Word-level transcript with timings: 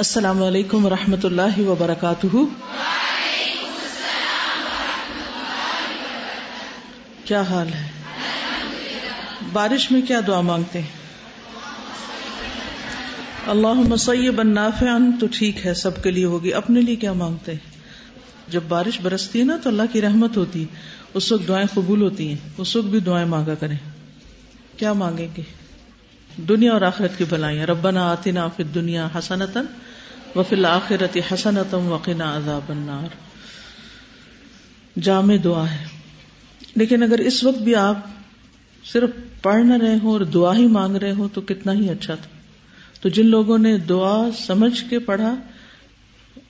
السلام 0.00 0.42
علیکم 0.42 0.86
و 0.86 0.90
رحمۃ 0.90 1.24
اللہ 1.24 1.58
وبرکاتہ۔ 1.58 2.36
کیا 7.24 7.42
حال 7.42 7.68
ہے؟ 7.68 7.88
بارش 9.52 9.90
میں 9.90 10.02
کیا 10.02 10.20
دعا 10.26 10.40
مانگتے 10.40 10.80
ہیں؟ 10.80 10.86
اللہ 13.46 13.72
مسیب 13.72 14.42
نافع 14.42 14.86
تو 15.20 15.26
ٹھیک 15.32 15.66
ہے، 15.66 15.74
سب 15.74 16.02
کے 16.02 16.10
لیے 16.10 16.24
ہوگی۔ 16.24 16.54
اپنے 16.54 16.80
لیے 16.80 16.96
کیا 16.96 17.12
مانگتے 17.12 17.52
ہیں؟ 17.52 17.70
جب 18.48 18.60
بارش 18.68 19.00
برستی 19.00 19.38
ہے 19.38 19.44
نا، 19.44 19.56
تو 19.62 19.70
اللہ 19.70 19.82
کی 19.92 20.00
رحمت 20.00 20.36
ہوتی 20.36 20.60
ہے۔ 20.60 20.66
اس 21.14 21.32
وقت 21.32 21.48
دعائیں 21.48 21.66
قبول 21.74 22.02
ہوتی 22.02 22.28
ہیں۔ 22.28 22.36
اس 22.58 22.76
وقت 22.76 22.86
بھی 22.86 23.00
دعائیں 23.00 23.26
مانگا 23.26 23.54
کریں۔ 23.54 23.76
کیا 24.76 24.92
مانگیں 24.92 25.28
گے؟ 25.36 25.42
دنیا 26.48 26.72
اور 26.72 26.82
آخرت 26.82 27.18
کی 27.18 27.24
بلائیں 27.30 27.66
ربنا 27.66 28.12
آتنا 28.12 28.48
فی 28.48 28.62
دنیا 28.62 29.08
حسنتن 29.18 29.64
وفی 30.36 30.56
الآخرت 30.56 31.18
حسنتم 31.32 31.92
وقنا 31.92 32.36
عذاب 32.36 32.60
النار۔ 32.68 33.14
جامع 35.00 35.34
دعا 35.44 35.70
ہے۔ 35.70 35.84
لیکن 36.76 37.02
اگر 37.02 37.18
اس 37.18 37.44
وقت 37.44 37.58
بھی 37.58 37.74
آپ 37.74 37.98
صرف 38.84 39.10
پڑھ 39.42 39.64
نہ 39.64 39.74
رہے 39.74 39.94
ہوں 40.02 40.12
اور 40.12 40.20
دعا 40.20 40.56
ہی 40.56 40.66
مانگ 40.66 40.96
رہے 40.96 41.12
ہوں 41.12 41.28
تو 41.34 41.40
کتنا 41.40 41.72
ہی 41.72 41.90
اچھا 41.90 42.14
تھا۔ 42.14 42.28
تو 43.00 43.08
جن 43.08 43.26
لوگوں 43.26 43.58
نے 43.58 43.76
دعا 43.76 44.28
سمجھ 44.46 44.84
کے 44.90 44.98
پڑھا، 44.98 45.34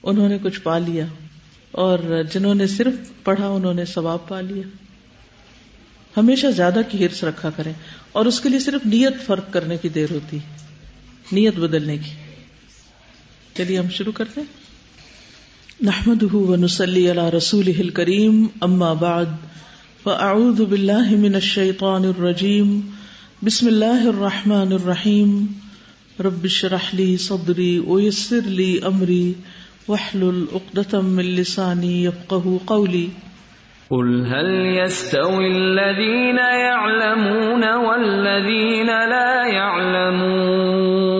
انہوں 0.02 0.28
نے 0.28 0.38
کچھ 0.42 0.60
پا 0.60 0.78
لیا۔ 0.78 1.04
اور 1.70 1.98
جنہوں 2.32 2.54
نے 2.54 2.66
صرف 2.66 3.24
پڑھا، 3.24 3.48
انہوں 3.48 3.74
نے 3.74 3.84
ثواب 3.84 4.28
پا 4.28 4.40
لیا۔ 4.40 4.62
ہمیشہ 6.16 6.46
زیادہ 6.46 6.80
کی 6.88 7.06
ہرس 7.06 7.24
رکھا 7.24 7.51
کریں۔ 7.51 7.73
اور 8.12 8.26
اس 8.26 8.40
کے 8.40 8.48
لیے 8.48 8.59
صرف 8.59 8.87
نیت 8.87 9.26
فرق 9.26 9.45
کرنے 9.51 9.76
کی 9.76 9.88
دیر 9.88 10.10
ہوتی 10.10 10.38
نیت 11.32 11.56
بدلنے 11.56 11.96
کی۔ 11.96 12.29
چلیے، 13.54 13.78
ہم 13.78 13.88
شروع 13.88 14.12
کرتے 14.12 14.40
ہیں۔ 14.40 14.70
نحمد 15.82 16.22
نسلی 16.60 17.10
اللہ 17.10 17.34
رسول 17.37 17.88
کریم 17.88 18.46
اما 18.60 18.93
بعد، 18.93 19.24
فاعوذ 20.02 20.60
باللہ 20.60 21.10
من 21.10 21.34
الشیطان 21.34 22.04
الرجیم، 22.04 22.80
بسم 23.45 23.66
اللہ 23.66 24.06
الرحمن 24.06 24.73
الرحیم۔ 24.73 25.46
رب 26.21 26.45
اشرح 26.45 26.90
لي 26.93 27.16
صدری 27.16 27.78
ويسر 27.78 28.40
لي 28.45 28.78
امری، 28.84 29.32
واحلل 29.88 30.45
عقدة 30.52 31.01
من 31.01 31.24
لسانی 31.24 32.04
يفقهوا 32.04 32.59
قولی۔ 32.65 33.09
قل 33.88 34.26
هل 34.26 34.78
يستوي 34.78 35.52
الذين 35.54 36.38
يعلمون 36.38 37.65
والذين 37.65 38.87
لا 38.87 39.46
يعلمون 39.54 41.20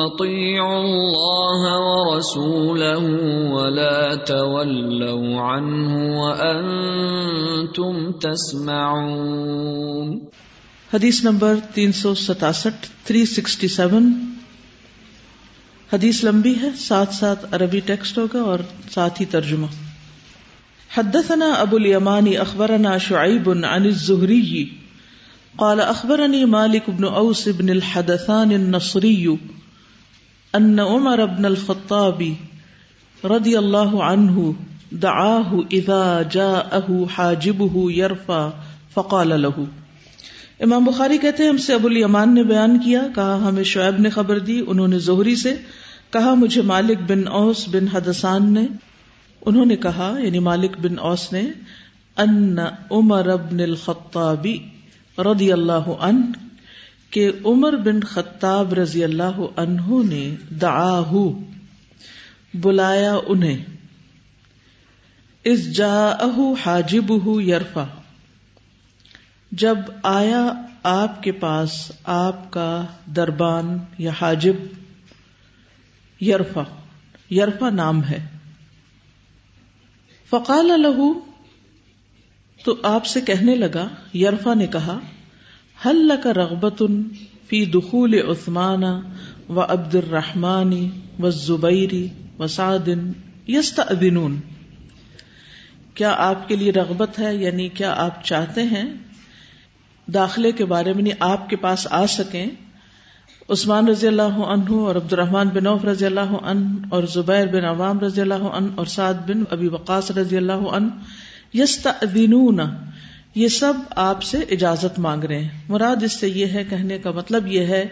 اطيعوا 0.00 0.76
الله 0.76 1.78
ورسوله 1.78 3.08
ولا 3.52 4.14
تولوا 4.14 5.40
عنه 5.40 6.18
وانتم 6.18 8.12
تسمعون. 8.12 10.18
حدیث 10.94 11.24
نمبر 11.24 11.54
تین 11.74 11.92
سو 11.92 12.14
ستاسٹھ 12.14 12.88
تھری 13.04 13.24
سکسٹی 13.24 13.68
سیون. 13.68 14.34
حدیث 15.92 16.24
لمبی 16.24 16.54
ہے، 16.62 16.68
ساتھ 16.78 17.14
ساتھ 17.14 17.46
عربی 17.52 17.80
ٹیکسٹ 17.80 18.18
ہوگا 18.18 18.40
اور 18.40 18.58
ساتھ 18.90 19.20
ہی 19.20 19.26
ترجمہ۔ 19.26 19.66
حدثنا 20.96 21.46
ابو 21.46 21.76
الیمانی 21.76 22.36
اخبرنا 22.36 22.98
شعیب 22.98 23.50
عن 23.50 23.64
الزہری، 23.64 24.64
قال 25.56 25.80
اخبرني 25.80 26.44
مالك 26.44 26.88
بن 26.88 27.04
اوس 27.04 27.48
بن 27.58 27.68
الحدثان 27.68 28.50
النصري 28.50 29.26
ان 30.54 30.78
عمر 30.78 31.26
بن 31.26 31.44
الخطاب 31.44 32.22
رضي 33.24 33.58
الله 33.58 34.02
عنه 34.02 34.54
دعاه 34.92 35.60
اذا 35.72 36.22
جاءه 36.30 37.04
حاجبه 37.16 37.84
يرفع 37.90 38.48
فقال 38.94 39.42
له. 39.42 39.64
امام 40.60 40.84
بخاری 40.84 41.18
کہتے 41.18 41.42
ہیں، 41.42 41.50
ہم 41.50 41.56
سے 41.56 41.74
ابو 41.74 41.88
الیمان 41.88 42.34
نے 42.34 42.42
بیان 42.42 42.78
کیا، 42.78 43.02
کہا، 43.14 43.48
ہمیں 43.48 43.62
شعیب 43.64 44.00
نے 44.00 44.10
خبر 44.10 44.38
دی، 44.38 44.64
انہوں 44.66 44.88
نے 44.88 44.98
زہری 44.98 45.36
سے 45.36 45.56
کہا، 46.10 46.34
مجھے 46.34 46.62
مالک 46.62 46.98
بن 47.08 47.28
اوس 47.28 47.68
بن 47.68 47.88
حدثان 47.88 48.52
نے، 48.52 48.66
انہوں 49.46 49.66
نے 49.66 49.76
کہا 49.76 50.14
یعنی 50.18 50.38
مالک 50.38 50.78
بن 50.80 50.98
اوس 50.98 51.32
نے، 51.32 51.42
ان 52.16 52.58
عمر 52.90 53.28
ابن 53.28 53.60
الخطابی 53.60 54.58
رضی 55.18 55.52
اللہ 55.52 55.88
عنہ 56.00 56.49
کہ 57.10 57.30
عمر 57.44 57.76
بن 57.76 58.00
خطاب 58.00 58.74
رضی 58.74 59.04
اللہ 59.04 59.40
عنہ 59.56 59.86
نے 59.88 60.34
دعاہ 60.48 61.12
بلایا 62.54 63.16
انہیں۔ 63.26 63.64
اس 65.44 65.76
جا 65.76 66.12
حاجب 66.66 67.40
یرفا 67.40 67.84
جب 69.52 69.78
آیا 70.02 70.52
آپ 70.82 71.22
کے 71.22 71.32
پاس، 71.32 71.92
آپ 72.04 72.50
کا 72.50 72.84
دربان 73.06 73.78
یا 73.98 74.10
حاجب 74.20 74.54
یرفا 76.22 76.62
یرفا 77.30 77.70
نام 77.70 78.04
ہے۔ 78.04 78.26
فقال 80.30 80.66
لہو 80.66 81.20
تو 82.64 82.76
آپ 82.82 83.06
سے 83.06 83.20
کہنے 83.20 83.54
لگا 83.54 83.88
یرفا 84.14 84.54
نے 84.54 84.66
کہا 84.66 84.98
حل 85.86 86.10
کا 86.22 86.34
رغبت 86.34 86.82
فی 87.48 87.64
دخول 87.64 88.14
عثمان 88.14 88.84
و 89.48 89.60
عبد 89.60 89.94
الرحمانی 89.94 90.90
و 91.22 91.30
زبیری 91.30 92.08
و 92.38 92.46
سعدن 92.46 93.12
یست 93.46 93.80
کیا 95.94 96.14
آپ 96.18 96.48
کے 96.48 96.56
لیے 96.56 96.72
رغبت 96.72 97.18
ہے؟ 97.18 97.34
یعنی 97.34 97.68
کیا 97.68 97.94
آپ 97.96 98.24
چاہتے 98.24 98.62
ہیں 98.62 98.84
داخلے 100.14 100.52
کے 100.52 100.64
بارے 100.64 100.92
میں 100.92 100.98
یعنی 100.98 101.10
آپ 101.20 101.48
کے 101.48 101.56
پاس 101.56 101.86
آ 101.90 102.06
سکیں؟ 102.06 102.46
عثمان 103.48 103.88
رضی 103.88 104.06
اللہ 104.06 104.38
عنہ 104.46 104.72
اور 104.72 104.96
عبد 104.96 105.12
الرحمان 105.12 105.48
بن 105.48 105.66
عوف 105.66 105.84
رضی 105.84 106.06
اللہ 106.06 106.20
عنہ 106.20 106.86
اور 106.88 107.02
زبیر 107.02 107.46
بن 107.46 107.64
عوام 107.64 108.00
رضی 108.00 108.20
اللہ 108.20 108.34
عنہ 108.34 108.68
اور 108.74 108.86
سعد 108.86 109.14
بن 109.26 109.44
ابی 109.50 109.68
وقاص 109.68 110.10
رضی 110.10 110.36
اللہ 110.36 110.52
عنہ 110.52 110.88
یستأذنون. 111.54 112.60
یہ 113.34 113.48
سب 113.48 113.72
آپ 113.90 114.22
سے 114.22 114.38
اجازت 114.38 114.98
مانگ 114.98 115.24
رہے 115.24 115.42
ہیں۔ 115.42 115.48
مراد 115.68 116.02
اس 116.02 116.20
سے 116.20 116.28
یہ 116.28 116.46
ہے، 116.46 116.64
کہنے 116.64 116.98
کا 116.98 117.10
مطلب 117.10 117.46
یہ 117.46 117.60
ہے 117.60 117.84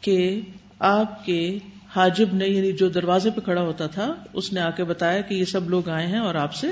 کہ 0.00 0.40
آپ 0.78 1.26
کے 1.26 1.58
حاجب 1.96 2.26
نے 2.32 2.46
یعنی 2.46 2.72
جو 2.72 2.88
دروازے 2.88 3.30
پہ 3.30 3.40
کھڑا 3.40 3.62
ہوتا 3.62 3.86
تھا، 3.86 4.14
اس 4.32 4.52
نے 4.52 4.60
آ 4.60 4.70
کے 4.70 4.84
بتایا 4.84 5.20
کہ 5.20 5.34
یہ 5.34 5.44
سب 5.44 5.70
لوگ 5.70 5.88
آئے 5.88 6.06
ہیں 6.06 6.18
اور 6.18 6.34
آپ 6.34 6.54
سے 6.54 6.66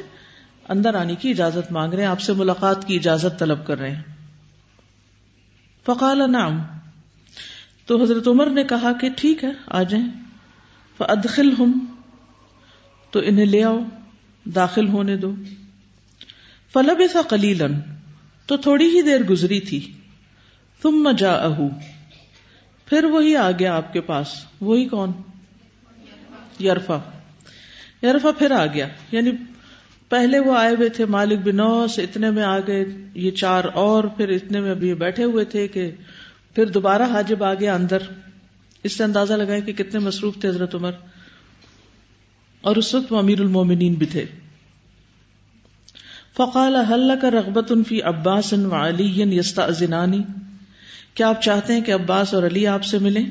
اندر 0.68 0.94
آنے 0.94 1.14
کی 1.14 1.30
اجازت 1.30 1.72
مانگ 1.72 1.92
رہے 1.94 2.02
ہیں، 2.02 2.10
آپ 2.10 2.20
سے 2.20 2.32
ملاقات 2.32 2.86
کی 2.86 2.96
اجازت 2.96 3.38
طلب 3.38 3.66
کر 3.66 3.78
رہے 3.78 3.90
ہیں۔ 3.90 4.02
فقال 5.86 6.32
نعم۔ 6.32 6.62
تو 7.86 8.02
حضرت 8.02 8.28
عمر 8.28 8.50
نے 8.50 8.64
کہا 8.64 8.92
کہ 9.00 9.08
ٹھیک 9.16 9.44
ہے، 9.44 9.50
آ 9.66 9.82
جائیں۔ 9.82 10.06
ادخل 10.98 11.50
ہم 11.58 11.86
تو 13.10 13.20
انہیں 13.24 13.46
لے 13.46 13.64
آؤ، 13.64 13.78
داخل 14.44 14.88
ہونے 14.88 15.16
دو۔ 15.16 15.34
فلب 16.72 17.00
ایسا 17.00 17.20
کلیلن 17.28 17.74
تو 18.50 18.56
تھوڑی 18.56 18.96
ہی 18.96 19.02
دیر 19.02 19.20
گزری 19.20 19.60
تھی۔ 19.60 19.92
تم 20.82 20.90
مجا 20.90 21.32
اہ 21.32 21.60
پھر 22.86 23.04
وہی 23.04 23.36
آ 23.36 23.50
گیا 23.50 23.76
آپ 23.76 23.92
کے 23.92 24.00
پاس۔ 24.00 24.26
وہی 24.60 24.84
کون؟ 24.84 25.12
یرفا۔ 26.60 26.98
یرفا 28.02 28.30
پھر 28.38 28.50
آ 28.50 28.66
گیا۔ 28.66 28.88
یعنی 29.12 29.30
پہلے 30.08 30.38
وہ 30.38 30.58
آئے 30.58 30.74
ہوئے 30.74 30.88
تھے 30.88 31.04
مالک 31.04 31.38
بنوس 31.44 31.98
اتنے 31.98 32.30
میں 32.30 32.42
آ 32.42 32.58
گئے۔ 32.58 32.84
یہ 33.14 33.30
چار 33.30 33.64
اور 33.74 34.04
پھر 34.04 34.28
اتنے 34.28 34.60
میں 34.60 34.70
ابھی 34.70 34.94
بیٹھے 34.94 35.24
ہوئے 35.24 35.44
تھے 35.44 35.68
کہ 35.68 35.90
پھر 36.54 36.66
دوبارہ 36.66 37.02
حاجب 37.02 37.44
آ 37.44 37.54
گیا 37.54 37.74
اندر۔ 37.74 37.98
اس 38.82 38.96
سے 38.96 39.04
اندازہ 39.04 39.34
لگائے 39.34 39.60
کہ 39.60 39.72
کتنے 39.72 40.00
مصروف 40.00 40.38
تھے 40.40 40.48
حضرت 40.48 40.74
عمر۔ 40.74 40.92
اور 42.60 42.76
اس 42.76 42.94
وقت 42.94 43.12
وہ 43.12 43.18
امیر 43.18 43.40
المومنین 43.40 43.94
بھی 43.94 44.06
تھے۔ 44.06 44.26
فقال 46.40 46.76
حل 46.76 47.12
کا 47.20 47.30
رغبت 47.30 47.72
فی 47.88 48.02
عباس 48.02 48.52
و 48.52 48.74
علی 48.74 49.36
یستا 49.36 49.62
ازنانی 49.62 50.22
کیا 51.14 51.28
آپ 51.28 51.42
چاہتے 51.42 51.74
ہیں 51.74 51.80
کہ 51.80 51.94
عباس 51.94 52.34
اور 52.34 52.42
علی 52.42 52.66
آپ 52.66 52.84
سے 52.84 52.98
ملیں؟ 52.98 53.26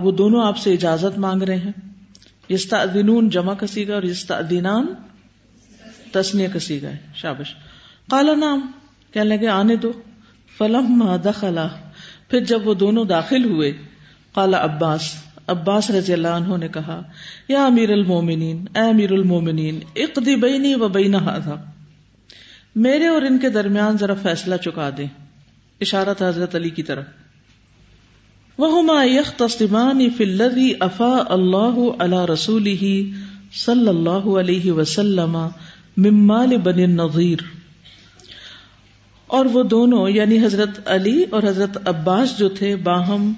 وہ 0.00 0.12
دونوں 0.12 0.46
آپ 0.46 0.58
سے 0.58 0.72
اجازت 0.72 1.18
مانگ 1.18 1.42
رہے 1.42 1.56
ہیں۔ 1.56 1.72
یستعذنون 2.48 3.28
جمع 3.28 3.54
کا 3.54 3.66
سیگا 3.66 3.94
اور 3.94 4.02
یستعذنان 4.02 4.86
تسنیہ 6.12 6.48
کا 6.52 6.58
سیگا 6.58 6.88
شابش۔ 7.14 7.54
قال 8.10 8.40
نام 8.40 8.70
کہنے 9.12 9.36
لگے، 9.36 9.48
آنے 9.48 9.76
دو۔ 9.76 9.92
فلما 10.58 11.16
دخلا۔ 11.24 11.68
پھر 12.28 12.44
جب 12.44 12.68
وہ 12.68 12.74
دونوں 12.74 13.04
داخل 13.04 13.44
ہوئے، 13.44 13.72
قال، 14.32 14.54
عباس۔ 14.54 15.14
عباس 15.46 15.90
رضی 15.90 16.12
اللہ 16.12 16.28
عنہ 16.28 16.56
نے 16.56 16.68
کہا، 16.68 17.02
یا 17.48 17.66
امیر 17.66 17.90
المومنین، 17.90 18.64
اے 18.74 18.82
امیر 18.82 19.12
المومنین 19.12 19.80
اقدی 19.96 20.36
بینی 20.36 20.74
و 20.74 20.88
بین 20.88 21.14
هذا 21.14 21.73
میرے 22.76 23.06
اور 23.06 23.22
ان 23.22 23.38
کے 23.38 23.48
درمیان 23.48 23.98
ذرا 23.98 24.14
فیصلہ 24.14 24.56
چکا 24.56 24.90
دیں۔ 24.96 25.06
اشارت 25.80 26.22
حضرت 26.22 26.54
علی 26.54 26.70
کی 26.70 26.82
طرف۔ 26.82 27.04
وہما 28.58 29.04
یختصمان 29.04 30.10
فی 30.10 30.24
الذی 30.24 30.72
افا 30.80 31.22
اللہ 31.28 31.78
علی 31.98 32.32
رسولہ 32.32 32.84
صلی 33.54 33.88
اللہ 33.88 34.38
علیہ 34.38 34.72
وسلم 34.72 35.48
ممال 35.96 36.56
بن 36.56 36.78
النظیر 36.78 37.38
اور 39.26 39.46
وہ 39.46 39.62
دونوں 39.62 40.08
یعنی 40.08 40.44
حضرت 40.44 40.88
علی 40.88 41.24
اور 41.30 41.42
حضرت 41.42 41.88
عباس 41.88 42.38
جو 42.38 42.48
تھے، 42.48 42.76
باہم 42.76 43.32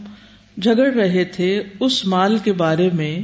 جھگڑ 0.63 0.95
رہے 0.95 1.25
تھے 1.25 1.63
اس 1.81 2.07
مال 2.07 2.39
کے 2.39 2.53
بارے 2.53 2.91
میں 2.95 3.21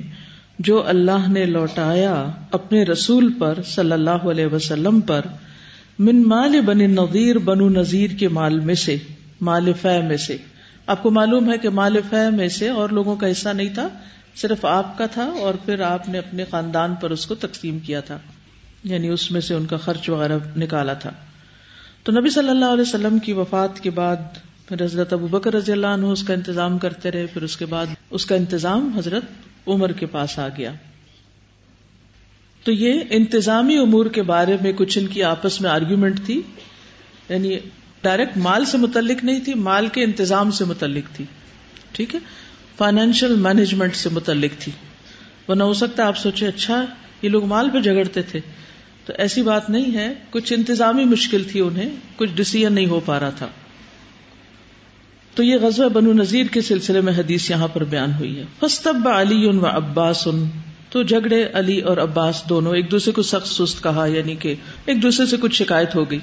جو 0.59 0.87
اللہ 0.87 1.29
نے 1.29 1.47
لوٹایا 1.47 2.29
اپنے 2.51 2.85
رسول 2.85 3.33
پر 3.33 3.59
صلی 3.65 3.93
اللہ 3.93 4.11
علیہ 4.11 4.47
وسلم 4.47 5.01
پر۔ 5.01 5.21
من 5.99 6.23
مال 6.29 6.61
بن 6.61 6.79
نظیر 6.79 7.39
بنو 7.39 7.69
نذیر 7.69 8.11
کے 8.11 8.29
مال 8.29 8.61
میں 8.61 8.75
سے، 8.75 8.97
مال 9.41 9.73
فہ 9.83 10.01
میں 10.09 10.17
سے۔ 10.17 10.37
آپ 10.87 11.03
کو 11.03 11.11
معلوم 11.11 11.53
ہے 11.53 11.59
کہ 11.59 11.69
مال 11.69 11.97
فہ 12.11 12.31
میں 12.31 12.49
سے 12.49 12.69
اور 12.69 12.89
لوگوں 12.89 13.17
کا 13.17 13.31
حصہ 13.31 13.49
نہیں 13.49 13.75
تھا، 13.75 13.89
صرف 14.37 14.65
آپ 14.65 14.99
کا 14.99 15.07
تھا 15.07 15.25
اور 15.25 15.55
پھر 15.55 15.81
آپ 15.81 16.09
نے 16.09 16.19
اپنے 16.19 16.45
خاندان 16.51 16.95
پر 16.95 17.11
اس 17.11 17.27
کو 17.27 17.35
تقسیم 17.35 17.79
کیا 17.79 18.01
تھا۔ 18.01 18.19
یعنی 18.85 19.09
اس 19.09 19.31
میں 19.31 19.41
سے 19.41 19.55
ان 19.55 19.67
کا 19.67 19.77
خرچ 19.77 20.09
وغیرہ 20.09 20.39
نکالا 20.57 20.93
تھا۔ 20.93 21.11
تو 22.03 22.13
نبی 22.13 22.31
صلی 22.31 22.49
اللہ 22.49 22.65
علیہ 22.65 22.83
وسلم 22.83 23.19
کی 23.19 23.33
وفات 23.33 23.81
کے 23.81 23.91
بعد 23.91 24.17
پھر 24.69 24.85
حضرت 24.85 25.13
ابو 25.13 25.27
بکر 25.27 25.55
رضی 25.55 25.73
اللہ 25.73 25.87
عنہ 25.87 26.07
اس 26.07 26.23
کا 26.23 26.35
انتظام 26.35 26.79
کرتے 26.79 27.11
رہے، 27.11 27.27
پھر 27.27 27.43
اس 27.43 27.57
کے 27.57 27.67
بعد 27.67 27.87
اس 28.11 28.27
کا 28.27 28.35
انتظام 28.35 28.91
حضرت 28.97 29.23
عمر 29.69 29.93
کے 29.93 30.07
پاس 30.07 30.39
آ 30.39 30.49
گیا۔ 30.57 30.73
تو 32.65 32.73
یہ 32.73 33.03
انتظامی 33.11 33.79
امور 33.79 34.07
کے 34.07 34.23
بارے 34.23 34.57
میں 34.63 34.73
کچھ 34.77 34.99
ان 34.99 35.07
کی 35.07 35.23
آپس 35.23 35.61
میں 35.61 35.71
آرگیومنٹ 35.71 36.27
تھی. 36.27 36.43
یعنی 37.29 37.59
ڈائریکٹ 38.03 38.37
مال 38.37 38.65
سے 38.65 38.79
متعلق 38.79 39.25
نہیں 39.25 39.41
تھی، 39.41 39.55
مال 39.55 39.89
کے 39.89 40.05
انتظام 40.05 40.51
سے 40.51 40.65
متعلق 40.65 41.17
تھی. 41.17 41.25
ٹھیک 41.93 42.15
ہے؟ 42.15 42.21
فائنینشیل 42.79 43.35
مینجمنٹ 43.35 43.97
سے 43.97 44.09
متعلق 44.09 44.61
تھی. 44.61 44.73
وہ 45.49 45.55
نہ 45.55 45.63
ہو 45.63 45.73
سکتا 45.73 46.07
آپ 46.07 46.19
سوچے 46.19 46.47
اچھا 46.47 46.85
یہ 47.23 47.29
لوگ 47.29 47.45
مال 47.45 47.71
پہ 47.71 47.81
جگڑتے 47.81 48.23
تھے. 48.23 48.41
تو 49.07 49.13
ایسی 49.19 49.43
بات 49.43 49.71
نہیں 49.71 49.95
ہے، 49.95 50.15
کچھ 50.31 50.53
انتظامی 50.53 51.05
مشکل 51.05 51.45
تھی 51.45 51.61
انہیں، 51.61 51.89
کچھ 52.17 52.31
ڈسیزن 52.35 52.73
نہیں 52.73 52.87
ہو 52.87 53.01
پا 53.01 53.21
رہا 53.21 53.31
تھا. 53.31 53.49
تو 55.35 55.43
یہ 55.43 55.57
غزوہ 55.57 55.89
بنو 55.89 56.13
نذیر 56.13 56.47
کے 56.47 56.61
سلسلے 56.61 57.01
میں 57.01 57.13
حدیث 57.13 57.51
یہاں 57.51 57.69
پر 57.69 57.85
بیان 57.85 58.13
ہوئی 58.19 58.39
ہے. 58.39 58.45
فستب 58.61 59.09
علی 59.09 59.47
و 59.47 59.67
عباس 59.67 60.29
تو 60.93 61.03
جھگڑے 61.03 61.49
علی 61.53 61.81
اور 61.81 61.97
عباس 61.97 62.43
دونوں 62.49 62.75
ایک 62.75 62.91
دوسرے 62.91 63.13
کو 63.13 63.23
سخت 63.23 63.49
سست 63.49 63.83
کہا 63.83 64.07
یعنی 64.07 64.37
کہ 64.37 64.55
ایک 64.85 65.03
دوسرے 65.03 65.27
سے 65.27 65.37
کچھ 65.41 65.55
شکایت 65.55 65.95
ہو 65.95 66.11
گئی۔ 66.11 66.19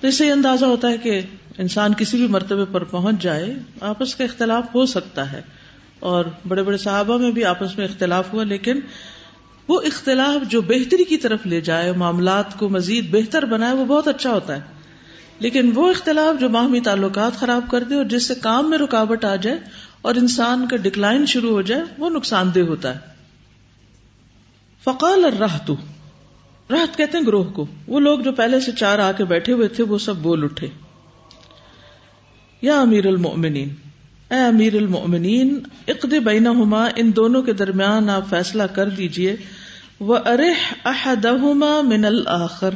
تو 0.00 0.08
اس 0.08 0.18
سے 0.18 0.26
یہ 0.26 0.32
اندازہ 0.32 0.64
ہوتا 0.64 0.88
ہے 0.88 0.98
کہ 0.98 1.20
انسان 1.58 1.94
کسی 1.94 2.16
بھی 2.16 2.26
مرتبے 2.26 2.64
پر 2.72 2.84
پہنچ 2.84 3.22
جائے، 3.22 3.54
آپس 3.80 4.14
کا 4.14 4.24
اختلاف 4.24 4.64
ہو 4.74 4.86
سکتا 4.86 5.32
ہے۔ 5.32 5.42
اور 6.00 6.24
بڑے 6.48 6.62
بڑے 6.62 6.76
صحابہ 6.76 7.18
میں 7.18 7.30
بھی 7.30 7.44
آپس 7.44 7.78
میں 7.78 7.84
اختلاف 7.84 8.32
ہوا، 8.32 8.44
لیکن 8.44 8.80
وہ 9.68 9.80
اختلاف 9.80 10.50
جو 10.50 10.62
بہتری 10.62 11.04
کی 11.04 11.16
طرف 11.16 11.46
لے 11.46 11.60
جائے، 11.60 11.92
معاملات 11.92 12.58
کو 12.58 12.68
مزید 12.68 13.10
بہتر 13.10 13.44
بنائے، 13.44 13.74
وہ 13.74 13.84
بہت 13.84 14.08
اچھا 14.08 14.30
ہوتا 14.30 14.56
ہے۔ 14.56 14.60
لیکن 15.38 15.72
وہ 15.74 15.90
اختلاف 15.90 16.40
جو 16.40 16.48
باہمی 16.48 16.80
تعلقات 16.80 17.32
خراب 17.32 17.70
کر 17.70 17.82
دے 17.82 17.94
اور 17.94 18.04
جس 18.04 18.28
سے 18.28 18.34
کام 18.34 18.70
میں 18.70 18.78
رکاوٹ 18.78 19.24
آ 19.24 19.36
جائے 19.36 19.58
اور 20.02 20.14
انسان 20.14 20.68
کا 20.68 20.76
ڈکلائن 20.76 21.26
شروع 21.26 21.50
ہو 21.50 21.62
جائے، 21.62 21.82
وہ 21.98 22.10
نقصان 22.10 22.50
دہ 22.54 22.60
ہوتا 22.60 22.94
ہے۔ 22.94 23.11
فقال 24.84 25.24
الرحت 25.24 25.70
راحت 26.70 26.96
کہتے 26.96 27.18
ہیں 27.18 27.26
گروہ 27.26 27.44
کو. 27.44 27.66
وہ 27.86 28.00
لوگ 28.00 28.18
جو 28.18 28.32
پہلے 28.32 28.60
سے 28.60 28.72
چار 28.72 28.98
آ 28.98 29.12
کے 29.12 29.24
بیٹھے 29.24 29.52
ہوئے 29.52 29.68
تھے 29.68 29.84
وہ 29.84 29.98
سب 29.98 30.16
بول 30.16 30.44
اٹھے. 30.44 30.68
یا 32.62 32.80
امیر 32.80 33.06
المؤمنین. 33.06 33.68
اے 34.30 34.38
امیر 34.38 34.74
المؤمنین 34.74 35.58
اقد 35.88 36.12
بینہما، 36.24 36.88
ان 36.96 37.16
دونوں 37.16 37.42
کے 37.42 37.52
درمیان 37.52 38.10
آپ 38.10 38.28
فیصلہ 38.30 38.62
کر 38.62 38.88
دیجیے. 38.88 39.36
وہ 40.00 40.18
ارح 40.26 40.74
احدہما 40.84 41.80
من 41.80 42.04
الآخر. 42.04 42.70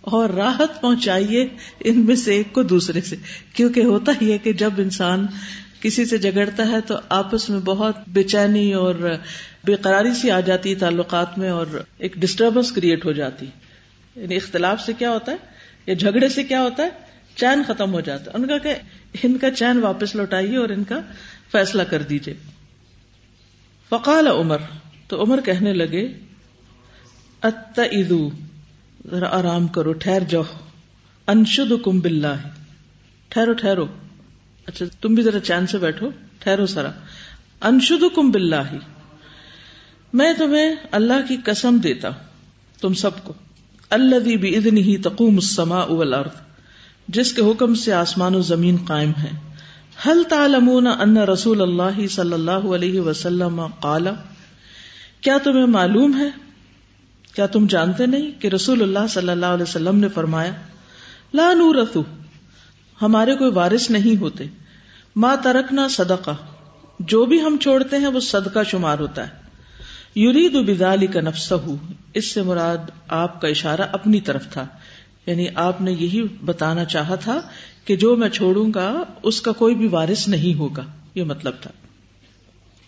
اور 0.00 0.30
راحت 0.30 0.80
پہنچائیے 0.80 1.48
ان 1.84 2.00
میں 2.00 2.16
سے 2.16 2.34
ایک 2.34 2.52
کو 2.52 2.62
دوسرے 2.62 3.00
سے. 3.00 3.16
کیونکہ 3.54 3.80
ہوتا 3.80 4.12
ہی 4.22 4.32
ہے 4.32 4.38
کہ 4.38 4.52
جب 4.52 4.70
انسان 4.78 5.26
کسی 5.80 6.04
سے 6.04 6.18
جگڑتا 6.18 6.68
ہے 6.68 6.80
تو 6.80 6.94
آپس 7.08 7.50
میں 7.50 7.60
بہت 7.60 7.96
بے 8.08 8.22
چینی 8.22 8.72
اور 8.72 8.94
بے 9.64 9.74
قراری 9.74 10.14
سی 10.14 10.30
آ 10.30 10.40
جاتی 10.40 10.70
ہے 10.70 10.74
تعلقات 10.74 11.38
میں 11.38 11.50
اور 11.50 11.66
ایک 11.98 12.14
ڈسٹربنس 12.16 12.72
کریٹ 12.72 13.04
ہو 13.04 13.12
جاتی۔ 13.12 13.46
یعنی 14.16 14.36
اختلاف 14.36 14.82
سے 14.82 14.92
کیا 14.92 15.10
ہوتا 15.10 15.32
ہے؟ 15.32 15.36
یا 15.86 15.94
جھگڑے 15.94 16.28
سے 16.28 16.44
کیا 16.44 16.62
ہوتا 16.62 16.82
ہے؟ 16.82 16.88
چین 17.34 17.62
ختم 17.66 17.92
ہو 17.92 18.00
جاتا۔ 18.00 18.30
ہے 18.30 18.36
ان 18.36 18.46
کا 18.46 18.58
کہ 18.58 18.74
ان 19.22 19.38
کا 19.38 19.50
چین 19.50 19.78
واپس 19.78 20.14
لوٹائیے 20.14 20.56
اور 20.56 20.68
ان 20.68 20.84
کا 20.84 21.00
فیصلہ 21.52 21.82
کر 21.82 22.02
دیجیے 22.02 22.34
فقال 23.88 24.26
عمر، 24.26 24.58
تو 25.08 25.22
عمر 25.22 25.40
کہنے 25.40 25.72
لگے 25.72 26.12
ات 27.42 27.80
ذرا 29.10 29.38
آرام 29.38 29.66
کرو، 29.66 29.92
ٹھہر 29.92 30.22
جاؤ۔ 30.28 30.42
انشد 31.26 31.72
کم 31.84 32.00
بلّہ 32.00 32.48
ٹھہرو 33.28 33.52
ٹھہرو۔ 33.52 33.86
اچھا 34.66 34.86
تم 35.00 35.14
بھی 35.14 35.22
ذرا 35.22 35.40
چین 35.40 35.66
سے 35.66 35.78
بیٹھو، 35.78 36.10
ٹھہرو 36.38 36.66
سرا 36.66 36.90
انشد 37.60 38.04
کم 38.14 38.30
بلّہ 38.30 38.62
میں 40.12 40.32
تمہیں 40.32 40.74
اللہ 40.90 41.26
کی 41.28 41.36
قسم 41.44 41.78
دیتا 41.78 42.08
تم 42.80 42.94
سب 42.94 43.24
کو۔ 43.24 43.32
اللہ 43.90 44.18
بھی 44.18 44.56
ادن 44.56 44.76
ہی 44.76 44.96
تقوم 44.96 45.34
السما 45.34 45.84
والارض، 45.84 46.40
جس 47.08 47.32
کے 47.32 47.42
حکم 47.42 47.74
سے 47.74 47.92
آسمان 47.92 48.34
و 48.34 48.40
زمین 48.42 48.76
قائم 48.84 49.12
ہے 49.22 49.30
حل 50.06 50.22
تعلمون 50.28 50.86
ان 50.86 51.16
رسول 51.16 51.62
اللہ 51.62 52.06
صلی 52.06 52.32
اللہ 52.32 52.68
علیہ 52.74 53.00
وسلم 53.00 53.66
قال، 53.80 54.06
کیا 55.20 55.38
تمہیں 55.44 55.66
معلوم 55.66 56.18
ہے؟ 56.18 56.28
کیا 57.34 57.46
تم 57.46 57.66
جانتے 57.66 58.06
نہیں 58.06 58.30
کہ 58.40 58.48
رسول 58.48 58.82
اللہ 58.82 59.06
صلی 59.10 59.28
اللہ 59.28 59.46
علیہ 59.46 59.62
وسلم 59.62 59.96
نے 59.96 60.08
فرمایا، 60.08 60.52
لا 61.34 61.52
نورثو 61.52 62.02
ہمارے 63.02 63.34
کوئی 63.34 63.50
وارث 63.50 63.90
نہیں 63.90 64.20
ہوتے۔ 64.20 64.46
ما 65.16 65.34
ترکنا 65.34 65.88
صدقہ، 65.88 66.36
جو 67.00 67.24
بھی 67.24 67.40
ہم 67.40 67.56
چھوڑتے 67.60 67.96
ہیں 67.96 68.06
وہ 68.06 68.20
صدقہ 68.20 68.62
شمار 68.66 68.98
ہوتا 68.98 69.28
ہے۔ 69.28 69.39
یرید 70.16 70.52
بذالک 70.52 71.12
کا 71.12 71.20
نفس 71.20 71.52
اس 72.14 72.26
سے 72.32 72.42
مراد 72.42 72.78
آپ 73.08 73.40
کا 73.40 73.48
اشارہ 73.48 73.80
اپنی 73.80 74.20
طرف 74.20 74.52
تھا۔ 74.52 74.66
یعنی 75.26 75.46
آپ 75.54 75.80
نے 75.80 75.92
یہی 75.92 76.22
بتانا 76.44 76.84
چاہا 76.84 77.14
تھا 77.14 77.40
کہ 77.84 77.96
جو 77.96 78.16
میں 78.16 78.28
چھوڑوں 78.28 78.70
گا، 78.74 79.04
اس 79.22 79.40
کا 79.40 79.52
کوئی 79.52 79.74
بھی 79.74 79.86
وارث 79.86 80.28
نہیں 80.28 80.58
ہوگا۔ 80.58 80.84
یہ 81.14 81.24
مطلب 81.24 81.54
تھا۔ 81.60 81.70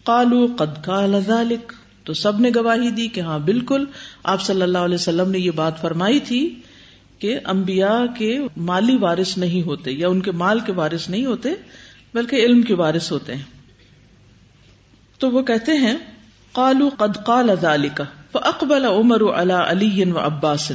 قالو 0.04 0.46
قد 0.58 0.84
قال 0.84 1.20
ذالک۔ 1.26 1.72
تو 2.04 2.12
سب 2.12 2.40
نے 2.40 2.50
گواہی 2.54 2.90
دی 2.90 3.08
کہ 3.08 3.20
ہاں 3.20 3.38
بالکل۔ 3.38 3.84
آپ 4.22 4.42
صلی 4.42 4.62
اللہ 4.62 4.78
علیہ 4.78 4.94
وسلم 4.94 5.30
نے 5.30 5.38
یہ 5.38 5.50
بات 5.50 5.80
فرمائی 5.80 6.20
تھی 6.20 6.60
کہ 7.18 7.38
انبیاء 7.44 8.14
کے 8.18 8.38
مالی 8.56 8.96
وارث 8.96 9.38
نہیں 9.38 9.62
ہوتے 9.62 9.92
یا 9.92 10.08
ان 10.08 10.20
کے 10.20 10.30
مال 10.30 10.60
کے 10.60 10.72
وارث 10.72 11.08
نہیں 11.08 11.24
ہوتے، 11.24 11.48
بلکہ 12.14 12.36
علم 12.36 12.62
کے 12.62 12.74
وارث 12.74 13.12
ہوتے 13.12 13.34
ہیں۔ 13.34 13.42
تو 15.18 15.30
وہ 15.30 15.42
کہتے 15.42 15.72
ہیں 15.72 15.96
قالو 16.52 16.88
قد 16.98 17.24
قال 17.24 17.50
ذالک 17.60 18.02
فاقبل 18.32 18.84
عمر 18.84 19.20
علی 19.34 19.54
علی 19.66 20.12
و 20.12 20.18
عباس. 20.18 20.72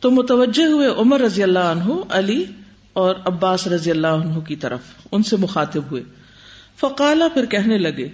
تو 0.00 0.10
متوجہ 0.10 0.66
ہوئے 0.66 0.88
عمر 0.88 1.20
رضی 1.20 1.42
اللہ 1.42 1.58
عنہ، 1.58 1.94
علی 2.08 2.44
اور 2.92 3.14
عباس 3.24 3.66
رضی 3.66 3.90
اللہ 3.90 4.06
عنہ 4.06 4.40
کی 4.40 4.56
طرف، 4.56 4.80
ان 5.12 5.22
سے 5.22 5.36
مخاطب 5.36 5.82
ہوئے۔ 5.90 6.02
فقالا 6.76 7.28
پھر 7.34 7.46
کہنے 7.46 7.78
لگے، 7.78 8.08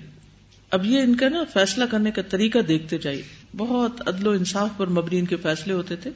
اب 0.70 0.86
یہ 0.86 1.00
ان 1.00 1.16
کا 1.16 1.28
نا 1.28 1.44
فیصلہ 1.52 1.84
کرنے 1.90 2.10
کا 2.10 2.22
طریقہ 2.22 2.58
دیکھتے 2.58 2.98
جائیے۔ 2.98 3.22
بہت 3.56 4.08
عدل 4.08 4.26
و 4.26 4.30
انصاف 4.30 4.68
پر 4.76 4.86
مبنی 4.86 5.18
ان 5.18 5.26
کے 5.26 5.36
فیصلے 5.36 5.74
ہوتے 5.74 5.96
تھے۔ 5.96 6.10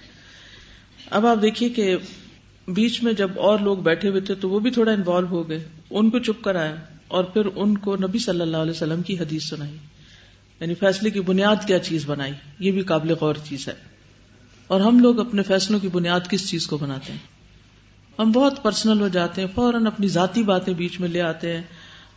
اب 1.10 1.26
آپ 1.26 1.36
دیکھیے 1.42 1.68
کہ 1.68 1.96
بیچ 2.68 3.02
میں 3.02 3.12
جب 3.12 3.30
اور 3.36 3.58
لوگ 3.58 3.76
بیٹھے 3.76 4.08
ہوئے 4.08 4.20
تھے 4.20 4.34
تو 4.34 4.48
وہ 4.48 4.60
بھی 4.60 4.70
تھوڑا 4.70 4.92
انوالو 4.92 5.26
ہو 5.26 5.48
گئے۔ 5.48 5.68
ان 5.90 6.10
کو 6.10 6.18
چپ 6.18 6.44
کرایا 6.44 6.74
اور 7.08 7.24
پھر 7.24 7.42
ان 7.54 7.78
کو 7.78 7.96
نبی 7.96 8.18
صلی 8.18 8.40
اللہ 8.40 8.56
علیہ 8.56 8.70
وسلم 8.70 9.02
کی 9.02 9.18
حدیث 9.18 9.44
سنائی۔ 9.44 9.76
یعنی 10.60 10.74
فیصلے 10.74 11.10
کی 11.10 11.20
بنیاد 11.20 11.56
کیا 11.66 11.78
چیز 11.78 12.04
بنائی؟ 12.06 12.32
یہ 12.58 12.72
بھی 12.72 12.82
قابل 12.82 13.14
غور 13.20 13.34
چیز 13.44 13.68
ہے۔ 13.68 13.74
اور 14.66 14.80
ہم 14.80 14.98
لوگ 14.98 15.20
اپنے 15.20 15.42
فیصلوں 15.42 15.80
کی 15.80 15.88
بنیاد 15.88 16.20
کس 16.30 16.48
چیز 16.48 16.66
کو 16.66 16.78
بناتے 16.78 17.12
ہیں؟ 17.12 17.18
ہم 18.18 18.32
بہت 18.32 18.62
پرسنل 18.62 19.00
ہو 19.00 19.08
جاتے 19.08 19.40
ہیں، 19.40 19.48
فوراً 19.54 19.86
اپنی 19.86 20.08
ذاتی 20.08 20.42
باتیں 20.42 20.74
بیچ 20.74 21.00
میں 21.00 21.08
لے 21.08 21.22
آتے 21.22 21.56
ہیں، 21.56 21.62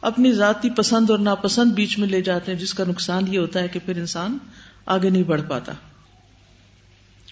اپنی 0.02 0.34
ذاتی 0.34 0.70
پسند 0.70 1.10
اور 1.10 1.20
ناپسند 1.20 1.72
بیچ 1.72 2.00
میں 2.00 2.08
لے 2.08 2.22
جاتے 2.22 2.52
ہیں، 2.52 2.60
جس 2.60 2.74
کا 2.74 2.84
نقصان 2.88 3.34
یہ 3.34 3.40
ہوتا 3.40 3.60
ہے 3.60 3.68
کہ 3.68 3.80
پھر 3.86 3.98
انسان 3.98 4.38
آگے 4.86 5.10
نہیں 5.10 5.24
بڑھ 5.24 5.42
پاتا۔ 5.50 5.74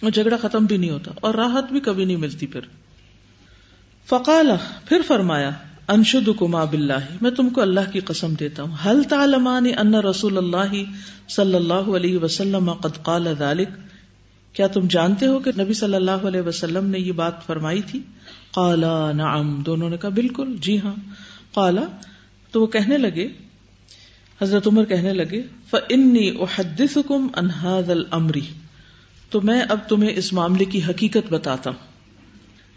اور 0.02 0.10
جھگڑا 0.10 0.36
ختم 0.36 0.64
بھی 0.64 0.76
نہیں 0.76 0.90
ہوتا 0.90 1.10
اور 1.14 1.34
راحت 1.34 1.72
بھی 1.72 1.80
کبھی 1.80 2.04
نہیں 2.04 2.16
ملتی 2.16 2.46
پھر۔ 2.46 2.60
فقال 4.06 4.50
پھر 4.84 5.00
فرمایا 5.06 5.50
انشد 5.88 6.28
کما 6.38 6.64
بلّہ 6.64 6.98
میں 7.20 7.30
تم 7.30 7.50
کو 7.50 7.60
اللہ 7.60 7.80
کی 7.92 8.00
قسم 8.00 8.34
دیتا 8.34 8.62
ہوں۔ 8.62 8.76
حل 8.86 9.02
تعلمان 9.02 9.66
ان 9.78 9.94
رسول 9.94 10.38
اللہ 10.38 10.82
صلی 11.28 11.54
اللہ 11.54 11.74
علیہ 11.74 12.18
وسلم 12.18 12.72
قد 12.72 13.02
قال 13.02 13.28
ذلك 13.38 13.68
کیا 14.52 14.66
تم 14.66 14.86
جانتے 14.90 15.26
ہو 15.26 15.38
کہ 15.38 15.50
نبی 15.60 15.72
صلی 15.72 15.94
اللہ 15.94 16.10
علیہ 16.10 16.40
وسلم 16.40 16.86
نے 16.86 16.98
یہ 16.98 17.12
بات 17.12 17.46
فرمائی 17.46 17.82
تھی؟ 17.82 18.00
قالا 18.52 19.12
نعم۔ 19.12 19.62
دونوں 19.62 19.90
نے 19.90 19.96
کہا، 19.96 20.08
بالکل 20.08 20.56
جی 20.60 20.78
ہاں۔ 20.78 20.94
قالا 21.54 21.82
تو 22.52 22.62
وہ 22.62 22.66
کہنے 22.66 22.98
لگے، 22.98 23.28
حضرت 24.42 24.66
عمر 24.66 24.84
کہنے 24.84 25.12
لگے 25.12 25.42
فنی 25.70 26.28
احدثکم 26.28 27.26
ان 27.36 27.44
هذا 27.44 27.92
الامر 27.92 28.38
تو 29.30 29.40
میں 29.40 29.60
اب 29.60 29.78
تمہیں 29.88 30.12
اس 30.16 30.32
معاملے 30.32 30.64
کی 30.64 30.80
حقیقت 30.88 31.32
بتاتا 31.32 31.70
ہوں۔ 31.70 31.97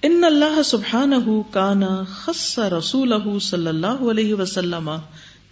ان 0.03 0.23
اللہ 0.23 0.61
سبحان 0.61 1.41
کانا 1.51 2.03
خس 2.03 2.59
رسول 2.59 3.39
صلی 3.39 3.67
اللہ 3.67 3.87
علیہ 3.87 4.33
وسلم 4.33 4.91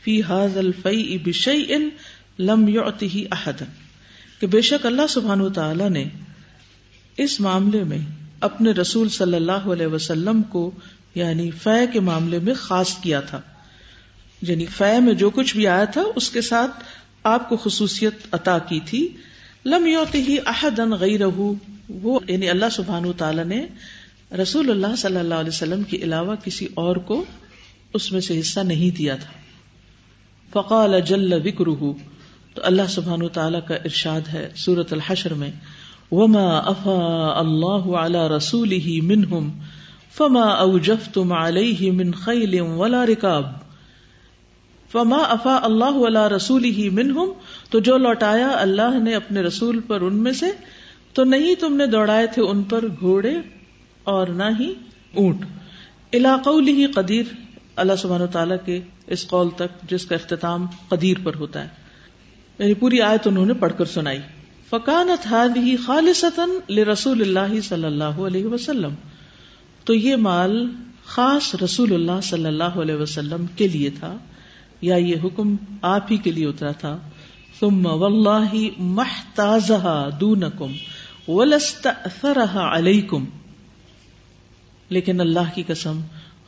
فی 0.03 0.22
حاض 0.24 0.58
الفی 0.58 1.18
بشئی 1.18 1.65
ان 1.70 1.89
لم 2.39 2.68
یعطه 2.68 3.20
احدا۔ 3.32 3.65
کہ 4.39 4.48
بے 4.48 4.62
شک 4.62 4.86
اللہ 4.86 5.01
سبحان 5.10 5.41
و 5.41 5.50
تعالی 5.50 5.89
نے 5.89 6.06
اس 7.18 7.39
معاملے 7.39 7.84
میں 7.84 7.98
اپنے 8.41 8.72
رسول 8.72 9.10
صلی 9.10 9.36
اللہ 9.36 9.51
علیہ 9.51 9.88
وسلم 9.88 10.41
کو 10.41 10.72
یعنی 11.15 11.51
فے 11.51 11.88
کے 11.94 12.00
معاملے 12.00 12.39
میں 12.39 12.53
خاص 12.53 12.96
کیا 12.98 13.20
تھا۔ 13.20 13.41
یعنی 14.41 14.65
فے 14.65 15.00
میں 15.00 15.13
جو 15.13 15.29
کچھ 15.29 15.56
بھی 15.56 15.68
آیا 15.68 15.86
تھا، 15.86 16.03
اس 16.15 16.29
کے 16.29 16.41
ساتھ 16.41 16.84
آپ 17.24 17.50
کو 17.50 17.58
خصوصیت 17.58 18.13
عطا 18.32 18.60
کی 18.60 18.79
تھی۔ 18.86 19.10
لم 19.65 19.86
یوتی 19.86 20.22
ہی 20.22 20.38
احدن 20.46 20.91
غیر 20.91 21.22
وہ 21.89 22.20
یعنی 22.27 22.50
اللہ 22.50 22.65
سبحان 22.72 23.03
تعالی 23.18 23.44
نے 23.44 23.68
رسول 24.38 24.70
اللہ 24.70 24.96
صلی 24.96 25.18
اللہ 25.18 25.34
علیہ 25.34 25.50
وسلم 25.50 25.84
کے 25.84 25.98
علاوہ 25.98 26.36
کسی 26.44 26.68
اور 26.74 26.96
کو 26.96 27.24
اس 27.94 28.12
میں 28.12 28.22
سے 28.22 28.40
حصہ 28.40 28.60
نہیں 28.60 28.96
دیا 28.96 29.16
تھا۔ 29.16 29.32
فقال 30.54 31.02
جل 31.02 31.34
وکرہ 31.34 31.92
تو 32.54 32.62
اللہ 32.66 32.82
سبحان 32.90 33.28
تعالیٰ 33.28 33.60
کا 33.68 33.76
ارشاد 33.76 34.22
ہے 34.34 34.50
سورت 34.56 34.94
الحشر 34.94 35.34
میں۔ 35.34 35.52
وما 36.12 36.58
افا 36.58 37.40
اللہ 37.40 37.96
علی 37.98 38.38
رسول 38.38 38.72
ہی 38.72 39.02
منہم 39.02 39.60
فما 40.12 40.44
اوجفتم 40.44 41.32
علیہ 41.32 41.92
من 41.92 42.12
خیل 42.12 42.60
ولا 42.60 43.06
رکاب 43.06 43.46
فما 44.92 45.18
افا 45.18 45.60
اللہ 45.64 46.08
علی 46.08 46.36
رسول 46.36 46.64
ہی 46.64 46.90
منہم 46.90 47.32
تو 47.70 47.80
جو 47.80 47.98
لوٹایا 47.98 48.50
اللہ 48.60 49.00
نے 49.04 49.16
اپنے 49.16 49.42
رسول 49.42 49.80
پر 49.80 50.02
ان 50.02 50.16
میں 50.16 50.32
سے، 50.32 50.46
تو 51.14 51.24
نہیں 51.24 51.56
تم 51.56 51.76
نے 51.76 51.86
دوڑائے 51.86 52.28
تھے 52.28 52.42
ان 52.42 52.64
پر 52.64 52.86
گھوڑے 53.00 53.34
اور 54.03 54.27
نہ 54.27 54.44
ہی 54.60 54.74
اونٹ۔ 55.15 55.46
علاقی 56.13 56.86
قدیر 56.86 57.24
اللہ 57.75 57.96
سبحانہ 57.96 58.25
تعالیٰ 58.25 58.58
کے 58.65 58.82
اس 59.08 59.27
قول 59.27 59.50
تک 59.50 59.89
جس 59.89 60.06
کا 60.06 60.15
اختتام 60.15 60.65
قدیر 60.89 61.18
پر 61.24 61.36
ہوتا 61.36 61.63
ہے۔ 61.63 61.68
یعنی 62.60 62.74
پوری 62.74 63.01
آیت 63.01 63.27
انہوں 63.27 63.46
نے 63.46 63.53
پڑھ 63.53 63.74
کر 63.77 63.86
سنائی۔ 63.86 64.20
فکانت 64.70 65.34
ہی 65.56 65.75
خالصتا 65.77 66.46
رسول 66.91 67.22
اللہ 67.22 67.62
صلی 67.62 67.86
اللہ 67.86 68.03
علیہ 68.03 68.46
وسلم۔ 68.46 68.94
تو 69.84 69.94
یہ 69.94 70.15
مال 70.15 70.70
خاص 71.06 71.56
رسول 71.56 71.94
اللہ 71.94 72.22
صلی 72.24 72.46
اللہ 72.46 72.63
علیہ 72.63 72.96
وسلم 72.96 73.46
کے 73.56 73.68
لیے 73.68 73.89
تھا، 73.89 74.18
یا 74.82 74.96
یہ 74.96 75.15
حکم 75.24 75.56
آپ 75.82 76.12
ہی 76.12 76.18
کے 76.18 76.32
لیے 76.32 76.48
اترا 76.48 76.72
تھا۔ 76.72 77.00
ثم 77.60 77.86
واللہ 77.86 78.56
محتازها 78.77 80.10
دونکم 80.20 80.72
ولستأثرها 81.32 82.77
علیکم 82.77 83.25
لیکن 84.89 85.22
اللہ 85.22 85.55
کی 85.55 85.63
قسم، 85.67 86.00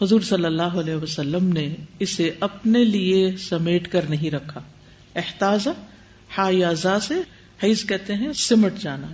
حضور 0.01 0.21
صلی 0.21 0.45
اللہ 0.45 0.61
علیہ 0.61 0.95
وسلم 0.95 1.47
نے 1.47 1.75
اسے 1.99 2.31
اپنے 2.39 2.83
لیے 2.83 3.35
سمیٹ 3.37 3.87
کر 3.87 4.01
نہیں 4.09 4.31
رکھا۔ 4.31 4.61
احتاز 5.15 5.67
ہا 6.37 6.99
سے 7.01 7.13
حیض 7.63 7.85
کہتے 7.85 8.15
ہیں، 8.15 8.33
سمٹ 8.33 8.73
جانا 8.79 9.07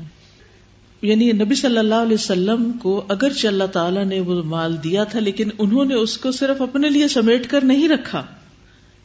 یعنی 1.01 1.31
نبی 1.31 1.55
صلی 1.55 1.77
اللہ 1.77 1.96
علیہ 1.96 2.13
وسلم 2.13 2.72
کو 2.72 3.05
اگر 3.07 3.27
اللہ 3.43 3.63
تعالیٰ 3.63 4.05
نے 4.05 4.19
وہ 4.19 4.43
مال 4.43 4.84
دیا 4.84 5.03
تھا، 5.03 5.19
لیکن 5.19 5.50
انہوں 5.57 5.86
نے 5.86 5.93
اس 5.93 6.17
کو 6.17 6.31
صرف 6.31 6.62
اپنے 6.62 6.89
لیے 6.89 7.07
سمیٹ 7.07 7.48
کر 7.48 7.63
نہیں 7.63 7.89
رکھا۔ 7.89 8.25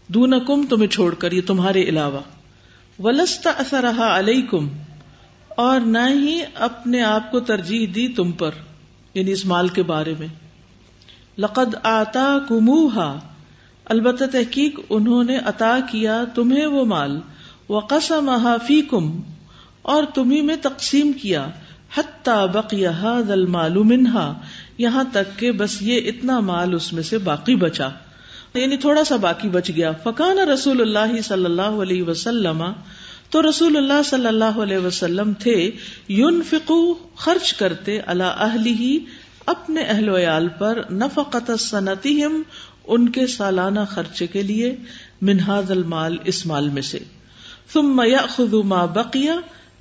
دون 0.08 0.34
کم 0.46 0.66
تمہیں 0.70 0.88
چھوڑ 0.88 1.14
کر، 1.14 1.32
یہ 1.32 1.40
تمہارے 1.46 1.82
علاوہ۔ 1.82 2.20
ولستا 2.98 3.50
اثر 3.50 3.84
علیہ 3.98 4.42
کم 4.50 4.68
اور 5.48 5.80
نہ 5.80 6.08
ہی 6.08 6.40
اپنے 6.54 7.02
آپ 7.02 7.30
کو 7.30 7.40
ترجیح 7.40 7.86
دی 7.94 8.08
تم 8.08 8.32
پر۔ 8.32 8.50
یعنی 9.14 9.32
اس 9.32 9.46
مال 9.46 9.68
کے 9.68 9.82
بارے 9.82 10.14
میں۔ 10.18 10.28
لقد 11.38 11.74
آتا 11.82 12.38
کموہا 12.48 13.18
البتہ 13.84 14.24
تحقیق 14.24 14.80
انہوں 14.90 15.24
نے 15.24 15.38
عطا 15.38 15.78
کیا 15.90 16.24
تمہیں 16.34 16.66
وہ 16.66 16.84
مال۔ 16.84 17.20
وہ 17.68 17.80
قسم 17.80 18.30
فی 18.66 18.82
کم 18.82 19.20
اور 19.82 20.04
تمہیں 20.14 20.42
میں 20.42 20.56
تقسیم 20.62 21.12
کیا۔ 21.12 21.48
حتیٰ 21.96 22.48
بقی 22.48 22.84
دل 23.28 23.46
معلوم 23.46 23.92
یہاں 24.78 25.04
تک 25.12 25.38
کہ 25.38 25.52
بس 25.52 25.82
یہ 25.82 26.00
اتنا 26.08 26.40
مال 26.40 26.74
اس 26.74 26.92
میں 26.92 27.02
سے 27.02 27.18
باقی 27.18 27.54
بچا۔ 27.54 27.88
یعنی 28.54 28.76
تھوڑا 28.76 29.04
سا 29.04 29.16
باقی 29.16 29.48
بچ 29.48 29.70
گیا۔ 29.76 29.92
فقان 29.92 30.38
رسول 30.38 30.80
اللہ 30.80 31.20
صلی 31.20 31.44
اللہ 31.44 31.62
علیہ 31.62 32.02
وسلم 32.02 32.64
تو 33.32 33.48
رسول 33.48 33.76
اللہ 33.76 34.02
صلی 34.04 34.26
اللہ 34.26 34.44
علیہ 34.44 34.78
وسلم 34.78 35.32
تھے 35.32 35.70
یون 36.08 36.42
فکو 36.50 36.94
خرچ 37.16 37.52
کرتے 37.52 38.00
اللہ 38.00 38.22
اہل 38.22 38.66
ہی 38.66 38.98
اپنے 39.46 39.82
اہل 39.82 40.08
ویال 40.08 40.48
پر 40.48 40.82
نفقت 40.90 41.50
صنعتی 41.60 42.22
ان 42.86 43.08
کے 43.08 43.26
سالانہ 43.26 43.80
خرچے 43.88 44.26
کے 44.26 44.42
لیے 44.42 44.76
منہاد 45.22 45.70
المال، 45.70 46.16
اس 46.24 46.46
مال 46.46 46.68
میں 46.68 46.82
سے۔ 46.82 46.98
ثم 47.72 48.02
ياخذ 48.06 48.54
ما 48.64 48.84
بقي 48.84 49.26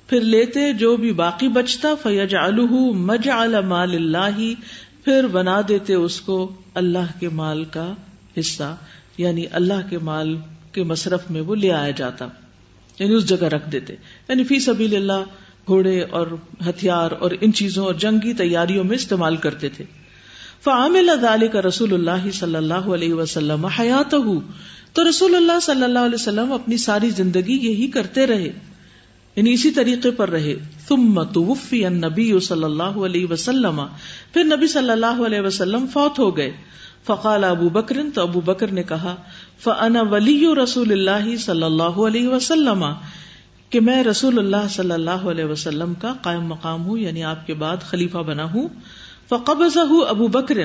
پھر 0.06 0.20
لیتے 0.20 0.72
جو 0.72 0.96
بھی 0.96 1.12
باقی 1.12 1.48
بچتا 1.48 1.94
فيجعله 2.02 2.92
مجعل 2.94 3.60
مال 3.60 3.94
اللہ، 3.94 4.54
پھر 5.04 5.26
بنا 5.26 5.60
دیتے 5.68 5.94
اس 5.94 6.20
کو 6.20 6.52
اللہ 6.74 7.20
کے 7.20 7.28
مال 7.28 7.64
کا 7.64 7.92
حصہ 8.38 8.76
یعنی 9.18 9.44
اللہ 9.52 9.88
کے 9.90 9.98
مال 9.98 10.36
کے 10.72 10.82
مصرف 10.82 11.30
میں 11.30 11.40
وہ 11.40 11.54
لے 11.54 11.72
آیا 11.72 11.90
جاتا۔ 11.90 12.26
یعنی 13.02 13.14
اس 13.14 13.28
جگہ 13.28 13.44
رکھ 13.44 13.70
دیتے۔ 13.70 13.94
یعنی 14.28 14.44
فی 14.44 14.58
سبیل 14.58 14.96
اللہ 14.96 15.24
گھوڑے 15.66 16.00
اور 16.00 16.26
ہتھیار 16.68 17.10
اور 17.10 17.30
ان 17.40 17.52
چیزوں 17.52 17.84
اور 17.84 17.94
جنگی 17.94 18.32
تیاریوں 18.32 18.84
میں 18.84 18.96
استعمال 18.96 19.36
کرتے 19.36 19.68
تھے۔ 19.68 19.84
فعامل 20.64 21.10
ذلك 21.20 21.56
رسول 21.56 21.94
اللہ 21.94 22.30
صلی 22.32 22.56
اللہ 22.56 22.74
علیہ 22.74 23.14
وسلم 23.14 23.66
حیات 23.66 24.14
تو 24.92 25.08
رسول 25.08 25.34
اللہ 25.34 25.60
صلی 25.62 25.84
اللہ 25.84 25.98
علیہ 25.98 26.14
وسلم 26.14 26.52
اپنی 26.52 26.76
ساری 26.76 27.10
زندگی 27.10 27.52
یہی 27.52 27.86
کرتے 27.86 28.26
رہے۔ 28.26 28.52
یعنی 29.36 29.52
اسی 29.52 29.70
طریقے 29.70 30.10
پر 30.10 30.30
رہے۔ 30.30 30.54
ثم 30.88 31.22
توفی 31.22 31.86
النبی 31.86 32.40
صلی 32.42 32.64
اللہ 32.64 32.82
علیہ 32.82 33.26
وسلم۔ 33.30 33.82
پھر 34.32 34.44
نبی 34.44 34.66
صلی 34.66 34.90
اللہ 34.90 35.22
علیہ 35.26 35.40
وسلم 35.40 35.86
فوت 35.86 36.18
ہو 36.18 36.36
گئے۔ 36.36 36.50
فقال 37.06 37.44
ابو 37.44 37.68
بکر، 37.68 37.96
تو 38.14 38.22
ابو 38.22 38.40
بکر 38.40 38.66
نے 38.66 38.82
کہا، 38.82 39.14
فانا 39.60 40.02
ولی 40.02 40.44
رسول 40.62 40.92
اللہ 40.92 41.36
صلی 41.36 41.62
اللہ 41.62 42.00
علیہ 42.08 42.28
وسلم، 42.28 42.84
کہ 43.70 43.80
میں 43.80 44.04
رسول 44.04 44.38
اللہ 44.38 44.68
صلی 44.70 44.92
اللہ 44.92 45.10
علیہ 45.10 45.44
وسلم 45.44 45.94
کا 45.94 46.14
قائم 46.22 46.42
مقام 46.46 46.84
ہوں 46.84 46.98
یعنی 46.98 47.24
آپ 47.24 47.46
کے 47.46 47.54
بعد 47.54 47.76
خلیفہ 47.82 48.18
بنا 48.18 48.44
ہوں۔ 48.44 48.68
فقبض 49.28 49.76
ابو 50.08 50.26
بکر، 50.28 50.58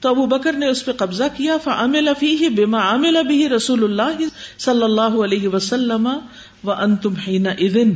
تو 0.00 0.08
ابو 0.08 0.26
بکر 0.26 0.52
نے 0.52 0.66
اس 0.66 0.84
پہ 0.84 0.92
قبضہ 0.92 1.24
کیا، 1.36 1.56
فعمل 1.64 2.08
فیہ 2.18 2.48
بما 2.48 2.94
عمل 2.94 3.16
به 3.28 3.56
رسول 3.56 3.84
اللہ 3.84 4.24
صلی 4.58 4.82
اللہ 4.82 5.16
علیہ 5.24 5.48
وسلم، 5.48 6.08
وانتم 6.64 7.14
حین 7.14 7.46
اذن 7.46 7.92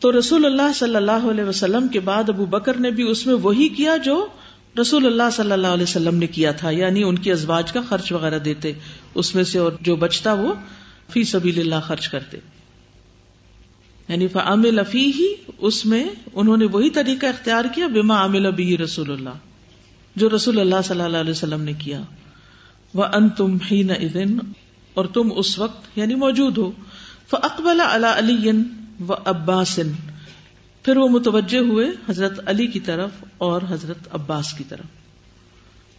تو 0.00 0.18
رسول 0.18 0.44
اللہ 0.44 0.72
صلی 0.74 0.96
اللہ 0.96 1.26
علیہ 1.30 1.44
وسلم 1.44 1.88
کے 1.88 2.00
بعد 2.00 2.28
ابو 2.28 2.46
بکر 2.46 2.74
نے 2.74 2.90
بھی 2.90 3.02
اس 3.02 3.26
میں 3.26 3.34
وہی 3.34 3.68
کیا 3.68 3.96
جو 3.96 4.26
رسول 4.80 5.06
اللہ 5.06 5.30
صلی 5.32 5.52
اللہ 5.52 5.66
علیہ 5.66 5.82
وسلم 5.82 6.16
نے 6.16 6.26
کیا 6.26 6.52
تھا 6.52 6.70
یعنی 6.70 7.02
ان 7.02 7.18
کی 7.18 7.32
ازواج 7.32 7.72
کا 7.72 7.80
خرچ 7.88 8.12
وغیرہ 8.12 8.38
دیتے، 8.38 8.72
اس 9.14 9.34
میں 9.34 9.44
سے 9.44 9.58
اور 9.58 9.72
جو 9.80 9.96
بچتا 9.96 10.32
وہ 10.32 10.54
فی 11.10 11.24
سبیل 11.24 11.60
اللہ 11.60 11.74
خرچ 11.86 12.08
کرتے۔ 12.08 12.38
یعنی 14.08 14.28
فعمل 14.28 14.78
فی 14.90 15.12
ہی 15.12 15.34
اس 15.58 15.86
میں 15.86 16.04
انہوں 16.34 16.56
نے 16.56 16.64
وہی 16.64 16.90
طریقہ 16.90 17.26
اختیار 17.26 17.64
کیا، 17.74 17.86
بما 17.86 18.24
عمل 18.24 18.50
بھی 18.50 18.78
رسول 18.78 19.12
اللہ 19.12 19.30
جو 20.16 20.28
رسول 20.36 20.60
اللہ 20.60 20.82
صلی 20.84 21.00
اللہ 21.00 21.16
علیہ 21.16 21.30
وسلم 21.30 21.60
نے 21.60 21.72
کیا۔ 21.72 22.00
وہ 22.94 23.04
ان 23.04 23.28
تم 23.28 23.56
ہی 23.70 23.82
نہ 23.82 23.92
اور 24.94 25.04
تم 25.04 25.32
اس 25.36 25.58
وقت 25.58 25.98
یعنی 25.98 26.14
موجود 26.14 26.58
ہو۔ 26.58 26.72
فقبل 27.30 27.80
اللہ 27.80 28.06
علی 28.06 28.50
و 29.08 29.14
عباسن 29.14 29.92
پھر 30.82 30.96
وہ 30.96 31.08
متوجہ 31.08 31.58
ہوئے 31.58 31.86
حضرت 32.08 32.40
علی 32.46 32.66
کی 32.66 32.80
طرف 32.80 33.10
اور 33.38 33.62
حضرت 33.68 34.08
عباس 34.10 34.52
کی 34.52 34.64
طرف۔ 34.68 34.84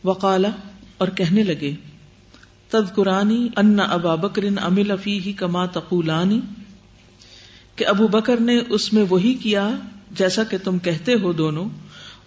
وقالا 0.06 0.50
اور 0.98 1.08
کہنے 1.08 1.44
لگے 1.44 1.74
تد 2.70 2.96
قرآنی 2.96 3.48
ان 3.58 3.80
ابا 3.80 4.16
بکر 4.16 4.44
امل 4.64 4.92
افی 4.92 5.20
ہی 5.20 5.34
کما 5.34 5.66
تقولانی 5.66 6.40
کہ 7.76 7.88
ابو 7.88 8.08
بکر 8.08 8.40
نے 8.40 8.60
اس 8.70 8.94
میں 8.94 9.06
وہی 9.10 9.34
کیا 9.34 9.70
جیسا 10.12 10.44
کہ 10.44 10.58
تم 10.64 10.80
کہتے 10.80 11.14
ہو 11.14 11.34
دونوں۔ 11.34 11.70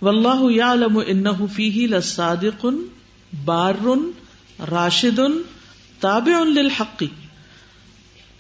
واللہ 0.03 0.53
یعلم 0.53 1.01
انہ 1.07 1.47
فیہ 1.55 1.87
لصادق 1.87 2.67
بار 3.45 3.75
راشد، 4.71 5.21
تابع 6.01 6.45
للحق۔ 6.45 7.03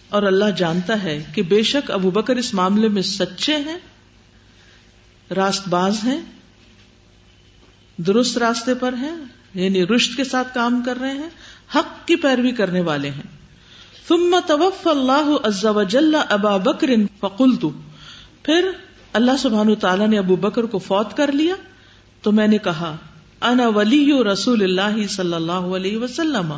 اور 0.09 0.23
اللہ 0.23 0.51
جانتا 0.57 1.03
ہے 1.03 1.25
کہ 1.35 1.43
بے 1.43 1.63
شک 1.63 1.91
ابو 1.91 2.11
بکر 2.11 2.37
اس 2.37 2.55
معاملے 2.55 2.89
میں 2.89 3.03
سچے 3.03 3.57
ہیں 3.57 3.79
راست 5.31 5.69
باز 5.69 6.03
ہیں، 6.05 6.21
درست 7.99 8.39
راستے 8.39 8.75
پر 8.75 8.93
ہیں 8.93 9.15
یعنی 9.55 9.87
رشت 9.87 10.17
کے 10.17 10.25
ساتھ 10.25 10.55
کام 10.55 10.81
کر 10.87 10.99
رہے 11.01 11.13
ہیں، 11.13 11.29
حق 11.75 12.07
کی 12.07 12.17
پیروی 12.17 12.51
کرنے 12.53 12.81
والے 12.81 13.11
ہیں۔ 13.11 13.29
ثم 14.09 14.37
توف 14.47 14.87
اللہ 14.87 15.31
عز 15.45 15.65
وجل 15.77 16.15
ابا 16.29 16.57
بکر 16.57 16.91
فقلت، 17.21 17.65
پھر 18.43 18.71
اللہ 19.13 19.37
سبحانہ 19.39 19.75
تعالیٰ 19.75 20.09
نے 20.09 20.19
ابو 20.19 20.37
بکر 20.37 20.67
کو 20.67 20.79
فوت 20.79 21.17
کر 21.17 21.33
لیا، 21.33 21.55
تو 22.23 22.33
میں 22.33 22.47
نے 22.47 22.59
کہا، 22.59 22.95
انا 23.43 23.69
ولی 23.69 24.11
رسول 24.33 24.63
اللہ 24.63 25.07
صلی 25.07 25.35
اللہ 25.35 25.67
علیہ 25.77 25.97
وسلم 25.99 26.53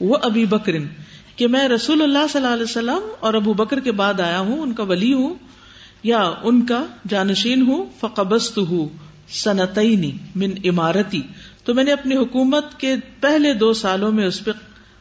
وہ 0.00 0.16
ابی 0.22 0.44
بکر، 0.44 0.72
کہ 1.36 1.48
میں 1.48 1.68
رسول 1.68 2.02
اللہ 2.02 2.26
صلی 2.32 2.42
اللہ 2.42 2.54
علیہ 2.54 2.64
وسلم 2.64 3.12
اور 3.20 3.34
ابو 3.34 3.52
بکر 3.54 3.80
کے 3.80 3.92
بعد 3.92 4.20
آیا 4.20 4.38
ہوں، 4.40 4.60
ان 4.62 4.72
کا 4.72 4.82
ولی 4.82 5.12
ہوں 5.12 5.34
یا 6.02 6.32
ان 6.42 6.66
کا 6.66 6.86
جانشین 7.08 7.62
ہوں 7.62 7.86
فقبست 8.00 8.58
ہوں 8.58 8.88
سنتنی 9.28 10.12
من 10.34 10.50
عمارتی 10.64 11.22
تو 11.64 11.74
میں 11.74 11.84
نے 11.84 11.92
اپنی 11.92 12.16
حکومت 12.16 12.80
کے 12.80 12.94
پہلے 13.20 13.54
دو 13.54 13.72
سالوں 13.72 14.12
میں 14.12 14.26
اس 14.26 14.44
پہ 14.44 14.50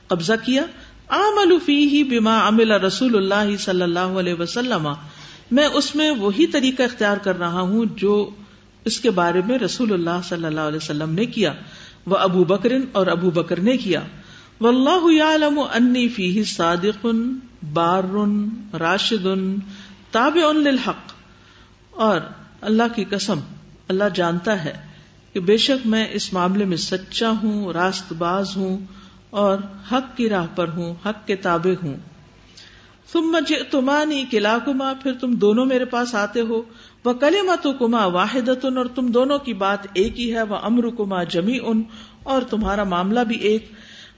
قبضہ 0.07 0.33
کیا۔ 0.45 0.63
عمل 1.09 1.59
فی 1.65 2.03
بما 2.03 2.47
عمل 2.47 2.71
رسول 2.71 3.15
اللہ 3.15 3.57
صلی 3.57 3.81
اللہ 3.81 3.99
علیہ 3.99 4.33
وسلم۔ 4.33 4.89
میں 5.51 5.65
اس 5.65 5.95
میں 5.95 6.11
وہی 6.11 6.47
طریقہ 6.47 6.83
اختیار 6.83 7.17
کر 7.17 7.37
رہا 7.39 7.61
ہوں 7.61 7.85
جو 7.95 8.29
اس 8.85 8.99
کے 8.99 9.11
بارے 9.11 9.41
میں 9.45 9.59
رسول 9.59 9.93
اللہ 9.93 10.21
صلی 10.29 10.45
اللہ 10.45 10.59
علیہ 10.59 10.77
وسلم 10.77 11.13
نے 11.13 11.25
کیا۔ 11.25 11.53
وہ 12.05 12.17
ابو 12.17 12.43
بکر 12.43 12.71
اور 12.91 13.07
ابو 13.07 13.29
بکر 13.29 13.59
نے 13.59 13.77
کیا۔ 13.77 14.01
و 14.61 14.67
اللہ 14.67 15.23
عالم 15.23 15.59
انی 15.59 16.07
فی 16.07 16.43
صادق 16.43 17.05
بار 17.73 18.03
راشد 18.75 19.27
تاب 20.15 20.37
للحق۔ 20.55 21.11
اور 21.91 22.19
اللہ 22.61 22.83
کی 22.95 23.03
قسم، 23.03 23.39
اللہ 23.87 24.03
جانتا 24.13 24.65
ہے 24.65 24.73
کہ 25.33 25.39
بے 25.39 25.57
شک 25.57 25.87
میں 25.87 26.07
اس 26.11 26.33
معاملے 26.33 26.65
میں 26.65 26.77
سچا 26.77 27.29
ہوں 27.43 27.73
راست 27.73 28.13
باز 28.13 28.57
ہوں، 28.57 28.77
اور 29.29 29.57
حق 29.91 30.17
کی 30.17 30.29
راہ 30.29 30.45
پر 30.55 30.67
ہوں، 30.67 30.95
حق 31.05 31.27
کے 31.27 31.35
تابع 31.35 31.85
ہوں۔ 31.85 31.95
تم 33.11 33.19
مجھے 33.19 33.63
تمانی 33.71 34.25
کلا 34.31 34.57
کما 34.65 34.93
پھر 35.03 35.13
تم 35.13 35.33
دونوں 35.33 35.65
میرے 35.65 35.85
پاس 35.85 36.15
آتے 36.15 36.41
ہو۔ 36.41 36.61
وہ 37.05 37.13
کلی 37.13 37.71
کما 37.79 38.05
واحد 38.05 38.49
اور 38.49 38.85
تم 38.85 39.07
دونوں 39.07 39.39
کی 39.39 39.53
بات 39.53 39.87
ایک 39.93 40.19
ہی 40.19 40.35
ہے۔ 40.35 40.41
وہ 40.41 40.55
امر 40.61 40.89
کما 40.97 41.23
جمی 41.23 41.59
ان 41.63 41.83
اور 42.23 42.41
تمہارا 42.41 42.83
معاملہ 42.83 43.19
بھی 43.19 43.35
ایک۔ 43.35 43.71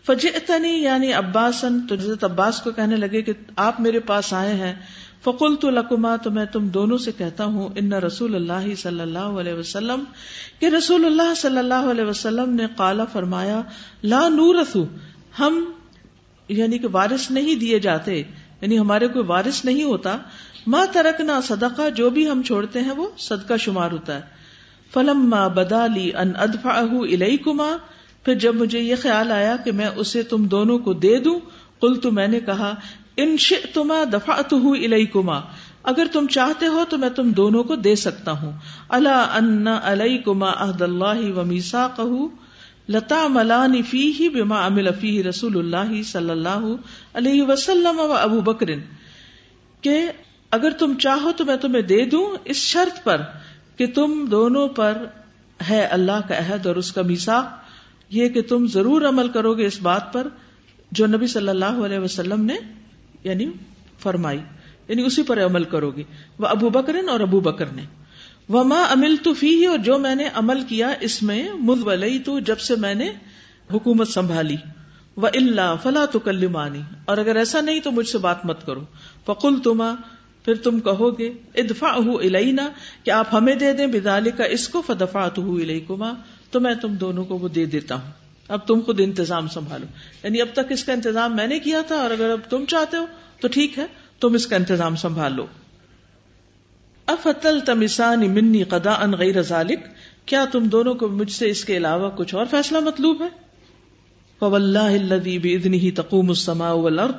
فجنی 0.06 0.84
یعنی 0.84 1.14
عباسن، 1.14 1.88
تو 1.88 1.96
حضرت 1.96 2.24
عباس 2.24 2.62
کو 2.62 2.72
کہنے 2.72 2.96
لگے 2.96 3.22
کہ 3.22 3.34
آپ 3.56 3.82
میرے 3.82 4.00
پاس 4.00 4.34
آئے 4.34 4.54
ہیں۔ 4.54 4.76
فکل 5.24 5.56
تو 5.56 5.70
لکما 5.70 6.16
تو 6.16 6.32
میں 6.32 6.46
تم 6.46 6.68
دونوں 6.68 6.98
سے 6.98 7.12
کہتا 7.18 7.46
ہوں، 7.46 7.70
ان 7.76 7.94
رسول 7.94 8.36
اللہ 8.36 8.76
صلی 8.76 9.02
اللہ 9.02 9.40
علیہ 9.40 9.54
وسلم، 9.54 10.04
کہ 10.60 10.66
رسول 10.66 11.06
اللہ 11.06 11.34
صلی 11.38 11.58
اللہ 11.58 11.90
علیہ 11.92 12.06
وسلم 12.06 12.54
نے 12.54 12.66
کالا 12.78 13.06
فرمایا، 13.06 13.62
لا 14.04 14.28
نور 14.30 14.56
ہم 15.40 15.64
یعنی 16.50 16.78
کہ 16.78 16.88
وارث 16.92 17.30
نہیں 17.32 17.56
دیے 17.56 17.80
جاتے 17.80 18.18
یعنی 18.62 18.80
ہمارے 18.80 19.08
کوئی 19.08 19.26
وارث 19.26 19.64
نہیں 19.66 19.84
ہوتا 19.84 20.18
ماں 20.68 20.86
ترک 20.92 21.22
نہ 21.22 21.40
صدقہ، 21.44 21.90
جو 21.90 22.10
بھی 22.10 22.30
ہم 22.30 22.42
چھوڑتے 22.44 22.82
ہیں، 22.82 22.92
وہ 22.92 23.08
صدقہ 23.18 23.58
شمار 23.58 23.92
ہوتا 23.92 24.16
ہے۔ 24.16 24.22
فلم 24.94 25.30
ماں 25.30 25.48
بدالی 25.50 26.10
ان 26.16 26.32
ادفا 26.38 26.80
الئی 26.80 27.38
کما 27.38 27.76
پھر 28.26 28.36
جب 28.36 28.56
مجھے 28.56 28.80
یہ 28.80 28.96
خیال 29.02 29.32
آیا 29.32 29.56
کہ 29.64 29.72
میں 29.72 29.90
اسے 29.96 30.24
تم 30.24 30.46
دونوں 30.46 30.78
کو 30.80 30.94
دے 30.94 31.18
دوں 31.20 31.40
کل 31.82 31.96
تو 31.96 32.12
میں 32.12 32.28
نے 32.28 32.40
کہا 32.40 32.74
ان 33.18 33.36
تما 33.74 34.04
دفاع 34.14 34.42
کما 35.14 35.40
اگر 35.84 36.08
تم 36.12 36.28
چاہتے 36.28 36.68
ہو 36.68 36.84
تو 36.90 36.98
میں 36.98 37.10
تم 37.10 37.30
دونوں 37.32 37.64
کو 37.64 37.76
دے 37.76 37.96
سکتا 37.96 38.32
ہوں۔ 38.32 38.52
اللہ 38.90 39.34
ان 39.36 39.68
علیکما 39.68 40.52
عہد 40.58 40.82
اللہ 40.82 41.38
و 41.38 41.44
میسا 41.46 41.88
کہ 41.96 42.28
لتا 42.90 43.28
ملانی 43.28 43.82
فی 43.82 44.30
بما 44.30 44.66
امل 44.66 44.88
فی 45.00 45.24
رسول 45.24 45.58
اللہ 45.58 46.02
صلی 46.04 46.30
اللہ 46.30 46.68
علیہ 47.14 47.44
وسلم 47.44 48.00
و 48.00 48.12
ابو 48.12 48.42
بکرن 48.42 48.80
کہ 49.82 50.12
اگر 50.52 50.72
تم 50.72 50.94
چاہو 50.94 51.32
تو 51.38 51.46
میں 51.46 51.56
تمہیں 51.56 51.82
دے 51.82 52.06
دوں 52.06 52.38
اس 52.46 52.58
شرط 52.58 53.04
پر 53.04 53.22
کہ 53.78 53.88
تم 53.88 54.26
دونوں 54.32 54.68
پر 54.68 55.06
ہے 55.70 55.86
اللہ 55.86 56.28
کا 56.28 56.38
عہد 56.38 56.68
اور 56.68 56.76
اس 56.76 56.92
کا 56.92 57.02
میسا 57.02 57.42
یہ 58.10 58.30
کہ 58.30 58.42
تم 58.42 58.68
ضرور 58.68 59.02
عمل 59.02 59.28
کرو 59.28 59.54
گے 59.54 59.66
اس 59.66 59.82
بات 59.82 60.14
پر 60.14 60.28
جو 60.92 61.08
نبی 61.08 61.28
صلی 61.28 61.50
اللہ 61.50 61.86
علیہ 61.86 62.00
وسلم 62.00 62.46
نے 62.46 62.56
یعنی 63.28 63.46
فرمائی 64.00 64.40
یعنی 64.88 65.02
اسی 65.02 65.24
پر 65.24 65.46
عمل 65.46 65.64
کرو 65.64 65.92
گی۔ 65.92 66.04
وہ 66.40 66.48
ابو 66.48 66.70
بکر 66.70 66.96
اور 67.10 67.20
ابو 67.20 67.40
بکر 67.40 67.66
نے۔ 67.66 67.82
وہ 68.50 68.64
ماں 68.64 68.86
امل 68.86 69.16
تو 69.24 69.34
فی 69.34 69.66
اور 69.66 69.78
جو 69.78 69.98
میں 69.98 70.16
نے 70.16 70.30
عمل 70.34 70.62
کیا، 70.62 70.94
اس 71.00 71.24
میں 71.24 71.50
مد 71.54 72.04
تو 72.26 72.40
جب 72.40 72.60
سے 72.60 72.76
میں 72.76 72.96
نے 72.96 73.10
حکومت 73.74 74.08
سنبھالی۔ 74.08 74.56
وہ 75.18 75.28
اللہ 75.28 75.76
فلاں 75.84 76.06
تو 76.12 76.20
کلمانی 76.20 76.82
اور 77.06 77.18
اگر 77.18 77.36
ایسا 77.36 77.62
نہیں 77.62 77.80
تو 77.80 77.92
مجھ 77.92 78.08
سے 78.08 78.18
بات 78.18 78.46
مت 78.46 78.66
کرو۔ 78.66 78.82
فکل 79.26 79.56
تما 79.64 79.94
پھر 80.46 80.56
تم 80.56 80.80
کہو 80.80 81.20
گے 81.20 81.34
ادفا 81.56 81.88
الینا 81.88 82.70
کہ 83.04 83.12
آپ 83.12 83.28
ہمیں 83.34 83.56
دے 83.56 83.74
دیں 83.74 83.88
بدالی 83.88 84.32
کا 84.32 84.44
اس 84.44 84.70
کو 84.70 84.82
فدفا 84.82 85.28
تو 85.28 85.60
کما 85.88 86.14
تو 86.52 86.60
میں 86.60 86.74
تم 86.74 86.94
دونوں 86.94 87.26
کو 87.26 87.38
وہ 87.38 87.48
دے 87.48 87.66
دیتا 87.66 87.96
ہوں۔ 87.96 88.27
اب 88.48 88.68
تم 88.68 88.82
خود 88.86 89.00
انتظام 89.00 89.48
سنبھالو۔ 89.48 89.86
یعنی 90.24 90.42
اب 90.42 90.48
تک 90.54 90.72
اس 90.72 90.84
کا 90.84 90.94
انتظام 90.94 91.36
میں 91.36 91.48
نے 91.48 91.60
کیا 91.60 91.82
تھا 91.88 91.96
اور 91.96 92.12
اگر 92.12 92.30
اب 92.30 92.40
تم 92.50 92.66
چاہتے 92.66 92.98
ہو 92.98 93.06
تو 93.42 93.48
ٹھیک 93.48 93.80
ہے، 93.80 93.86
تم 94.20 94.34
اس 94.34 94.48
کا 94.48 94.56
انتظام 94.56 94.96
سنبھال 94.96 95.36
لو 95.36 95.46
افتل 97.06 97.60
تمسان 97.60 98.34
منی 98.34 98.64
قدا 98.64 98.92
ان 98.92 99.12
غیر 99.12 99.42
ذالک، 99.42 99.80
کیا 100.26 100.46
تم 100.52 100.64
دونوں 100.64 100.96
کو 100.96 101.08
مجھ 101.08 101.32
سے 101.32 101.50
اس 101.50 101.66
کے 101.66 101.78
علاوہ 101.78 102.10
کچھ 102.10 102.36
اور 102.36 102.46
فیصلہ 102.52 102.80
مطلوب 102.80 103.22
ہے؟ 103.22 103.28
فواللہ 104.40 104.80
الذی 104.80 105.40
باذنہ 105.40 105.96
تقوم 105.96 106.30
السماء 106.30 106.74
والارض، 106.74 107.16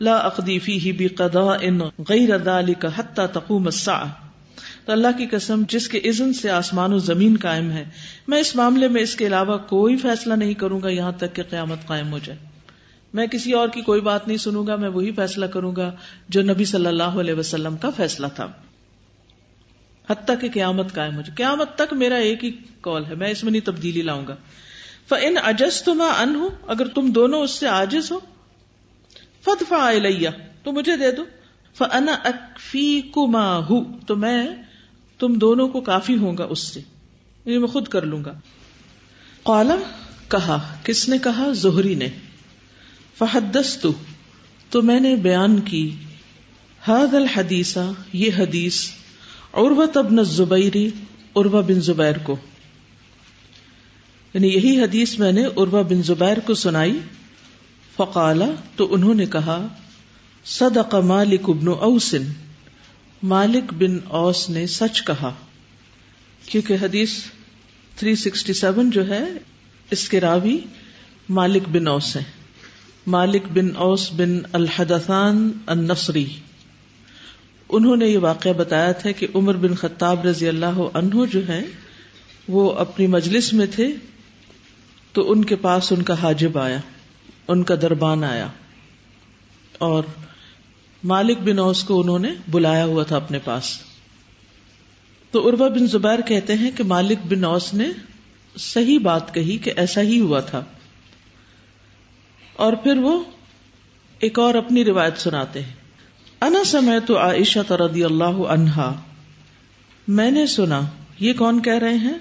لا 0.00 0.16
اقضی 0.16 0.58
فیہ 0.58 0.92
بقضاء 0.98 1.58
غیر 2.08 2.38
ذالک 2.38 2.86
حتی 2.98 3.22
تقوم 3.32 3.64
الساعه 3.64 4.27
تو 4.88 4.92
اللہ 4.92 5.08
کی 5.18 5.26
قسم 5.26 5.62
جس 5.68 5.88
کے 5.88 6.00
عزن 6.04 6.32
سے 6.32 6.50
آسمان 6.50 6.92
و 6.92 6.98
زمین 6.98 7.36
قائم 7.42 7.70
ہے، 7.70 7.84
میں 8.28 8.40
اس 8.40 8.56
معاملے 8.56 8.88
میں 8.88 9.02
اس 9.02 9.16
کے 9.16 9.26
علاوہ 9.26 9.58
کوئی 9.58 9.96
فیصلہ 9.96 10.34
نہیں 10.34 10.54
کروں 10.54 10.82
گا 10.82 10.88
یہاں 10.88 11.12
تک 11.12 11.34
کہ 11.34 11.42
قیامت 11.42 11.86
قائم 11.86 12.12
ہو 12.12 12.18
جائے۔ 12.24 12.38
میں 13.14 13.26
کسی 13.26 13.52
اور 13.52 13.68
کی 13.68 13.80
کوئی 13.80 14.00
بات 14.00 14.28
نہیں 14.28 14.36
سنوں 14.36 14.66
گا، 14.66 14.76
میں 14.76 14.88
وہی 14.88 15.12
فیصلہ 15.12 15.46
کروں 15.46 15.76
گا 15.76 15.94
جو 16.28 16.42
نبی 16.42 16.64
صلی 16.64 16.86
اللہ 16.86 17.02
علیہ 17.02 17.34
وسلم 17.34 17.76
کا 17.76 17.90
فیصلہ 17.90 18.26
تھا۔ 18.34 18.52
حتیٰ 20.10 20.40
کہ 20.40 20.48
قیامت 20.54 20.94
قائم 20.94 21.16
ہو 21.16 21.20
جائے۔ 21.20 21.36
قیامت 21.36 21.74
تک 21.74 21.92
میرا 21.92 22.16
ایک 22.16 22.44
ہی 22.44 22.50
کال 22.80 23.04
ہے، 23.04 23.14
میں 23.14 23.30
اس 23.30 23.44
میں 23.44 23.52
نہیں 23.52 23.66
تبدیلی 23.66 24.02
لاؤں 24.02 24.26
گا۔ 24.26 24.36
ان 25.10 25.34
اجس 25.44 25.82
تما 25.82 26.06
ان 26.06 26.34
ہوں 26.34 26.50
اگر 26.66 26.88
تم 26.88 27.10
دونوں 27.10 27.42
اس 27.42 27.50
سے 27.50 27.68
آجز 27.68 28.12
ہو 28.12 28.18
فت 29.44 29.64
فا 29.68 29.90
تو 30.62 30.72
مجھے 30.72 30.96
دے 30.96 31.12
دو۔ 31.12 31.24
فن 31.78 32.08
اکفی 32.24 33.00
کما 33.14 33.56
ہوں 33.56 33.84
تو 34.06 34.16
میں 34.16 34.48
تم 35.18 35.34
دونوں 35.34 35.68
کو 35.68 35.80
کافی 35.80 36.16
ہوں 36.16 36.38
گا 36.38 36.44
اس 36.44 36.58
سے۔ 36.58 36.80
یہ 37.44 37.58
میں 37.58 37.68
خود 37.68 37.88
کر 37.88 38.02
لوں 38.02 38.24
گا۔ 38.24 38.32
قالا، 39.42 39.74
کہا۔ 40.28 40.76
کس 40.82 41.08
نے 41.08 41.18
کہا؟ 41.18 41.52
زہری 41.52 41.94
نے۔ 41.94 42.08
فحدس 43.18 43.86
تو 44.70 44.82
میں 44.82 45.00
نے 45.00 45.16
بیان 45.16 45.60
کی۔ 45.60 45.90
حد 46.84 47.14
الحدیثہ 47.14 47.92
یہ 48.12 48.30
حدیث 48.38 48.88
عروت 49.52 49.96
ابن 49.96 50.24
زبیری 50.24 50.90
عروا 51.36 51.60
بن 51.60 51.80
زبیر 51.80 52.18
کو۔ 52.18 52.36
یعنی 54.34 54.48
یہی 54.48 54.80
حدیث 54.82 55.18
میں 55.18 55.32
نے 55.32 55.44
عروا 55.44 55.82
بن 55.82 56.02
زبیر 56.02 56.40
کو 56.40 56.54
سنائی۔ 56.54 56.98
فقالا، 57.96 58.46
تو 58.76 58.94
انہوں 58.94 59.14
نے 59.14 59.26
کہا، 59.26 59.66
صدق 60.44 60.94
مالک 60.94 61.40
ابن 61.48 61.68
اوسن 61.68 62.47
مالک 63.22 63.72
بن 63.72 63.98
اوس 64.08 64.50
نے 64.50 64.66
سچ 64.66 65.04
کہا، 65.04 65.34
کیونکہ 66.46 66.76
حدیث 66.82 67.10
367 67.96 68.90
جو 68.90 69.08
ہے، 69.08 69.24
اس 69.90 70.08
کے 70.08 70.20
راوی 70.20 70.58
مالک 71.28 71.68
بن 71.68 71.86
اوس 71.86 72.16
ہے 72.16 72.22
مالک 73.06 73.42
بن 73.54 73.76
اوس 73.76 74.12
بن 74.12 74.38
الحدثان 74.52 75.50
النصری۔ 75.66 76.26
انہوں 77.68 77.96
نے 77.96 78.06
یہ 78.06 78.18
واقعہ 78.18 78.52
بتایا 78.52 78.92
تھا 78.92 79.10
کہ 79.10 79.26
عمر 79.34 79.54
بن 79.54 79.74
خطاب 79.74 80.26
رضی 80.26 80.48
اللہ 80.48 80.80
عنہ 80.94 81.24
جو 81.32 81.48
ہے 81.48 81.64
وہ 82.48 82.72
اپنی 82.72 83.06
مجلس 83.06 83.52
میں 83.52 83.66
تھے، 83.66 83.92
تو 85.12 85.32
ان 85.32 85.44
کے 85.44 85.56
پاس 85.56 85.92
ان 85.92 86.02
کا 86.02 86.22
حاجب 86.22 86.58
آیا، 86.58 86.78
ان 87.48 87.62
کا 87.62 87.74
دربان 87.74 88.24
آیا۔ 88.24 88.48
اور 89.78 90.02
مالک 91.04 91.38
بن 91.38 91.58
اوس 91.58 91.84
کو 91.84 92.00
انہوں 92.00 92.18
نے 92.18 92.28
بلایا 92.50 92.84
ہوا 92.84 93.02
تھا 93.02 93.16
اپنے 93.16 93.38
پاس۔ 93.38 93.78
تو 95.30 95.48
اروا 95.48 95.68
بن 95.68 95.86
زبیر 95.86 96.20
کہتے 96.20 96.54
ہیں 96.54 96.70
کہ 96.76 96.84
مالک 96.84 97.18
بن 97.28 97.44
اوس 97.44 97.74
نے 97.74 97.88
صحیح 98.58 98.98
بات 98.98 99.34
کہی 99.34 99.58
کہ 99.58 99.72
ایسا 99.76 100.00
ہی 100.00 100.20
ہوا 100.20 100.40
تھا۔ 100.40 100.64
اور 102.52 102.72
پھر 102.72 102.96
وہ 102.96 103.24
ایک 104.18 104.38
اور 104.38 104.54
اپنی 104.54 104.84
روایت 104.84 105.18
سناتے 105.18 105.62
ہیں۔ 105.62 105.72
انا 106.42 106.64
سمے 106.64 107.00
تو 107.00 107.18
عائشہ 107.18 107.72
رضی 107.72 108.04
اللہ 108.04 108.24
عنہا۔ 108.24 109.00
میں 110.08 110.30
نے 110.30 110.46
سنا، 110.46 110.80
یہ 111.20 111.32
کون 111.32 111.62
کہہ 111.62 111.78
رہے 111.78 111.94
ہیں؟ 111.94 112.18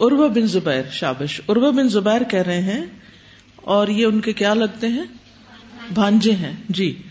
اروا 0.00 0.26
بن 0.26 0.46
زبیر، 0.46 0.82
شابش۔ 0.92 1.40
اروا 1.48 1.70
بن 1.70 1.88
زبیر 1.88 2.22
کہہ 2.22 2.42
رہے 2.42 2.62
ہیں 2.62 2.86
اور 3.56 3.88
یہ 3.88 4.06
ان 4.06 4.20
کے 4.20 4.32
کیا 4.32 4.54
لگتے 4.54 4.88
ہیں؟ 4.88 5.04
بھانجے 5.94 6.32
ہیں۔ 6.32 6.52
جی۔ 6.68 7.02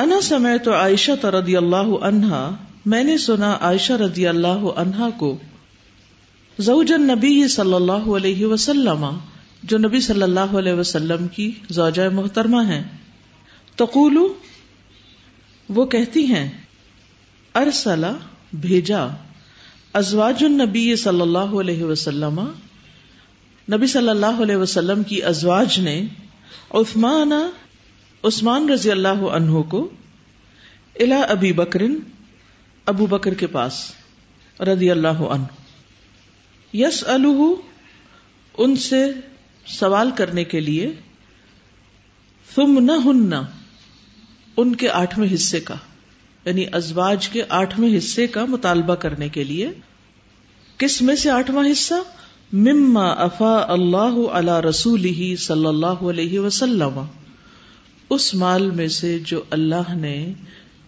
انا 0.00 0.20
سمے 0.20 0.58
تو 0.58 0.74
عائشہ 0.74 1.26
رضی 1.26 1.56
اللہ 1.56 1.90
عنہا، 2.02 2.56
میں 2.86 3.04
نے 3.04 3.18
سنا 3.18 3.58
عائشہ 3.60 3.92
رضی 3.92 4.26
اللہ 4.26 4.62
عنہا 4.76 5.08
کو، 5.16 5.38
زوج 6.58 6.92
نبی 6.92 7.48
صلی 7.48 7.74
اللہ 7.74 7.92
علیہ 7.92 8.46
وسلم، 8.46 9.06
جو 9.62 9.78
نبی 9.78 10.00
صلی 10.00 10.22
اللہ 10.22 10.56
علیہ 10.58 10.72
وسلم 10.72 11.28
کی 11.28 11.50
زوجہ 11.70 12.08
محترمہ 12.08 12.62
ہیں۔ 12.62 12.82
تقول، 13.76 14.18
وہ 15.68 15.86
کہتی 15.86 16.26
ہیں 16.26 16.60
ارسلا 17.54 18.12
بھیجا۔ 18.52 19.06
ازواج 19.92 20.44
النبی 20.44 20.96
صلی 20.96 21.20
اللہ 21.20 21.52
علیہ 21.60 21.84
وسلم، 21.84 22.40
نبی 23.72 23.86
صلی 23.86 24.08
اللہ 24.08 24.42
علیہ 24.42 24.56
وسلم 24.56 25.02
کی 25.02 25.22
ازواج 25.22 25.78
نے 25.78 26.06
عثمان 26.70 27.32
عثمان 28.24 28.68
رضی 28.68 28.90
اللہ 28.90 29.08
عنہ 29.08 29.62
کو 29.62 29.88
الا 31.00 31.20
ابی 31.20 31.52
بکرن 31.52 31.94
ابو 32.86 33.06
بکر 33.06 33.34
کے 33.34 33.46
پاس 33.46 33.92
رضی 34.60 34.90
اللہ 34.90 35.08
عنہ۔ 35.08 35.44
یس 36.76 37.04
ان 38.58 38.76
سے 38.76 39.12
سوال 39.66 40.10
کرنے 40.10 40.44
کے 40.44 40.60
لیے 40.60 40.92
تم 42.54 42.78
نہ 42.78 42.92
ہن 42.92 43.32
ان 44.56 44.76
کے 44.76 44.88
آٹھویں 44.88 45.34
حصے 45.34 45.60
کا 45.60 45.74
یعنی 46.44 46.64
ازواج 46.72 47.28
کے 47.28 47.42
آٹھویں 47.48 47.98
حصے 47.98 48.26
کا 48.26 48.44
مطالبہ 48.44 48.94
کرنے 48.94 49.28
کے 49.28 49.44
لیے۔ 49.44 49.70
کس 50.78 51.02
میں 51.02 51.16
سے 51.16 51.30
آٹھواں 51.30 51.72
حصہ؟ 51.72 51.94
مما 52.52 53.08
افا 53.08 53.66
اللہ 53.68 54.28
علی 54.32 54.68
رسول 54.68 55.04
ہی 55.04 55.36
صلی 55.36 55.66
اللہ 55.66 56.08
علیہ 56.10 56.38
وسلم۔ 56.38 57.00
اس 58.10 58.34
مال 58.34 58.70
میں 58.70 58.88
سے 58.88 59.18
جو 59.18 59.42
اللہ 59.50 59.94
نے 59.94 60.32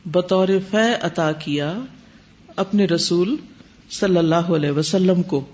بطور 0.04 0.48
فہ 0.70 0.98
عطا 1.02 1.32
کیا 1.32 1.78
اپنے 2.56 2.84
رسول 2.84 3.36
صلی 3.90 4.16
اللہ 4.16 4.34
علیہ 4.34 4.70
وسلم 4.70 5.22
کو 5.22 5.44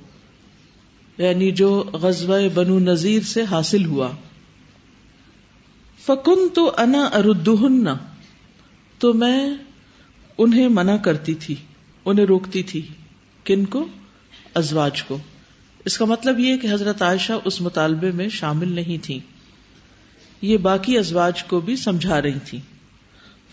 یعنی 1.18 1.50
جو 1.50 1.84
غزوہ 1.92 2.48
بنو 2.54 2.78
نذیر 2.78 3.22
سے 3.22 3.42
حاصل 3.42 3.84
ہوا۔ 3.84 4.10
فکن 6.06 6.48
تو 6.54 6.72
انا 6.78 7.04
اردن 7.04 7.86
تو 8.98 9.12
میں 9.12 9.54
انہیں 10.38 10.68
منع 10.68 10.96
کرتی 10.96 11.34
تھی، 11.34 11.54
انہیں 12.04 12.26
روکتی 12.26 12.62
تھی، 12.62 12.86
کن 13.44 13.64
کو؟ 13.64 13.86
ازواج 14.54 15.02
کو۔ 15.02 15.18
اس 15.84 15.98
کا 15.98 16.04
مطلب 16.04 16.40
یہ 16.40 16.56
کہ 16.56 16.72
حضرت 16.72 17.02
عائشہ 17.02 17.32
اس 17.44 17.60
مطالبے 17.60 18.10
میں 18.10 18.28
شامل 18.28 18.72
نہیں 18.72 19.04
تھی 19.04 19.20
یہ 20.42 20.56
باقی 20.56 20.98
ازواج 20.98 21.44
کو 21.44 21.60
بھی 21.60 21.76
سمجھا 21.76 22.22
رہی 22.22 22.38
تھی۔ 22.44 22.58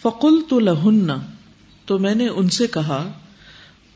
فقل 0.01 0.41
تو 0.49 0.59
لہن 0.59 1.11
تو 1.85 1.99
میں 1.99 2.15
نے 2.15 2.27
ان 2.27 2.49
سے 2.49 2.67
کہا 2.67 3.11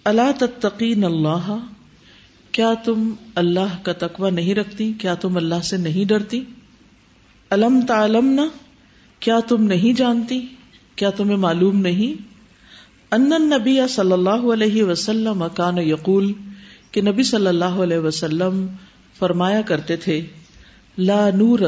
اللہ 0.03 0.31
تتقین 0.39 1.03
اللہ 1.03 1.57
کیا 2.51 2.73
تم 2.73 3.13
اللہ 3.35 3.77
کا 3.83 3.93
تقوی 3.93 4.31
نہیں 4.31 4.55
رکھتی؟ 4.55 4.93
کیا 4.93 5.15
تم 5.15 5.37
اللہ 5.37 5.61
سے 5.63 5.77
نہیں 5.77 6.05
ڈرتی؟ 6.05 6.43
علم 7.51 7.79
تعلم 7.87 8.25
نہ 8.25 8.41
کیا 9.19 9.39
تم 9.47 9.63
نہیں 9.63 9.97
جانتی؟ 9.97 10.45
کیا 10.95 11.09
تمہیں 11.09 11.37
معلوم 11.37 11.79
نہیں؟ 11.79 12.21
ان 13.11 13.29
نبی 13.29 13.79
صلی 13.89 14.11
اللہ 14.11 14.53
علیہ 14.53 14.83
وسلم 14.83 15.43
کان 15.55 15.77
یقول 15.77 16.33
کہ 16.91 17.01
نبی 17.01 17.23
صلی 17.23 17.47
اللہ 17.47 17.65
علیہ 17.65 17.97
وسلم 17.97 18.67
فرمایا 19.19 19.61
کرتے 19.61 19.95
تھے، 19.95 20.25
لا 20.97 21.29
نور 21.29 21.59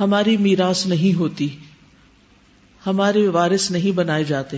ہماری 0.00 0.36
میراث 0.36 0.86
نہیں 0.86 1.18
ہوتی، 1.18 1.48
ہمارے 2.86 3.28
وارث 3.28 3.70
نہیں 3.70 3.90
بنائے 3.90 4.24
جاتے۔ 4.24 4.56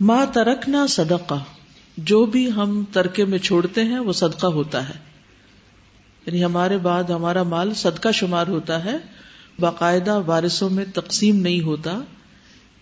ماں 0.00 0.26
ترکنا 0.34 0.86
صدقہ، 0.86 1.44
جو 1.96 2.26
بھی 2.26 2.52
ہم 2.52 2.84
ترکے 2.92 3.24
میں 3.24 3.38
چھوڑتے 3.38 3.84
ہیں، 3.84 3.98
وہ 3.98 4.12
صدقہ 4.12 4.46
ہوتا 4.46 4.88
ہے۔ 4.88 4.94
یعنی 6.26 6.44
ہمارے 6.44 6.78
بعد 6.78 7.04
ہمارا 7.04 7.42
مال 7.42 7.74
صدقہ 7.74 8.08
شمار 8.12 8.46
ہوتا 8.46 8.84
ہے، 8.84 8.96
باقاعدہ 9.58 10.22
وارثوں 10.26 10.70
میں 10.70 10.84
تقسیم 10.94 11.36
نہیں 11.36 11.60
ہوتا، 11.60 12.00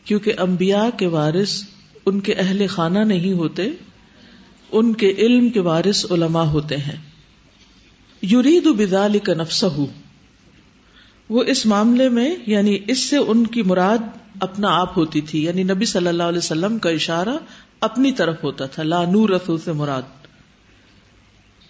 کیونکہ 0.05 0.33
انبیاء 0.39 0.99
کے 0.99 1.07
وارث 1.07 1.63
ان 2.07 2.21
کے 2.21 2.35
اہل 2.35 2.67
خانہ 2.67 2.99
نہیں 2.99 3.33
ہوتے، 3.33 3.71
ان 4.73 4.95
کے 4.95 5.11
علم 5.11 5.51
کے 5.51 5.61
وارث 5.61 6.07
علماء 6.11 6.45
ہوتے 6.45 6.77
ہیں۔ 6.77 6.97
یرید 8.23 8.67
بدال 8.67 9.19
کا 9.19 9.35
نفس 9.35 9.63
وہ 11.33 11.43
اس 11.47 11.67
معاملے 11.67 12.09
میں 12.09 12.37
یعنی 12.47 12.79
اس 12.89 12.99
سے 12.99 13.17
ان 13.17 13.47
کی 13.47 13.63
مراد 13.63 13.99
اپنا 14.41 14.81
آپ 14.81 14.99
ہوتی 14.99 15.21
تھی 15.21 15.45
یعنی 15.45 15.63
نبی 15.63 15.85
صلی 15.85 16.07
اللہ 16.07 16.23
علیہ 16.23 16.39
وسلم 16.39 16.79
کا 16.79 16.91
اشارہ 16.91 17.37
اپنی 17.81 18.13
طرف 18.13 18.45
ہوتا 18.45 18.67
تھا، 18.67 18.83
لا 18.83 19.05
نور 19.05 19.29
رسول 19.29 19.59
سے 19.59 19.73
مراد۔ 19.73 20.03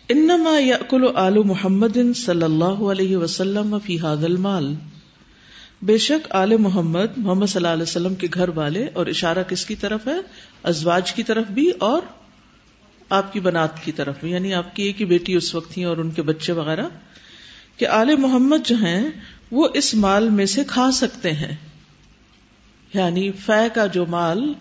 انما 0.09 0.59
یاکل 0.59 1.05
آل 1.15 1.39
محمد 1.39 2.17
صلی 2.17 2.43
اللہ 2.43 2.65
علیہ 2.65 3.17
وسلم 3.17 3.77
فی 3.85 3.99
هذا 3.99 4.25
المال۔ 4.25 4.75
بے 5.83 5.99
شک 5.99 6.27
آل 6.31 6.57
محمد 6.57 7.07
محمد 7.17 7.47
صلی 7.47 7.57
اللہ 7.57 7.69
علیہ 7.69 7.83
وسلم 7.83 8.15
کے 8.15 8.27
گھر 8.35 8.49
والے 8.49 8.87
اور 8.93 9.07
اشارہ 9.07 9.43
کس 9.43 9.67
کی 9.67 9.75
طرف 9.75 10.07
ہے؟ 10.07 10.21
ازواج 10.63 11.13
کی 11.13 11.23
طرف 11.23 11.47
بھی 11.47 11.71
اور 11.71 12.03
آپ 13.11 13.33
کی 13.33 13.41
بنات 13.41 13.85
کی 13.85 13.93
طرف 13.93 14.15
بھی 14.21 14.31
یعنی 14.31 14.55
آپ 14.55 14.77
کی 14.77 14.83
ایک 14.83 15.01
ہی 15.01 15.07
بیٹی 15.07 15.35
اس 15.35 15.55
وقت 15.55 15.71
تھی 15.71 15.85
اور 15.85 15.97
ان 15.97 16.11
کے 16.11 16.23
بچے 16.23 16.53
وغیرہ۔ 16.53 16.87
کہ 17.77 17.87
آل 17.87 18.17
محمد 18.17 18.69
جو 18.69 18.77
ہیں 18.77 19.11
وہ 19.53 19.69
اس 19.75 19.95
مال 19.95 20.31
میں 20.31 20.47
سے 20.47 20.65
کھا 20.65 20.91
سکتے 20.91 21.33
ہیں۔ 21.33 21.57
یعنی 22.95 23.33
فہ 23.33 23.69
کا 23.75 23.87
جو 23.87 24.07
مال 24.07 24.53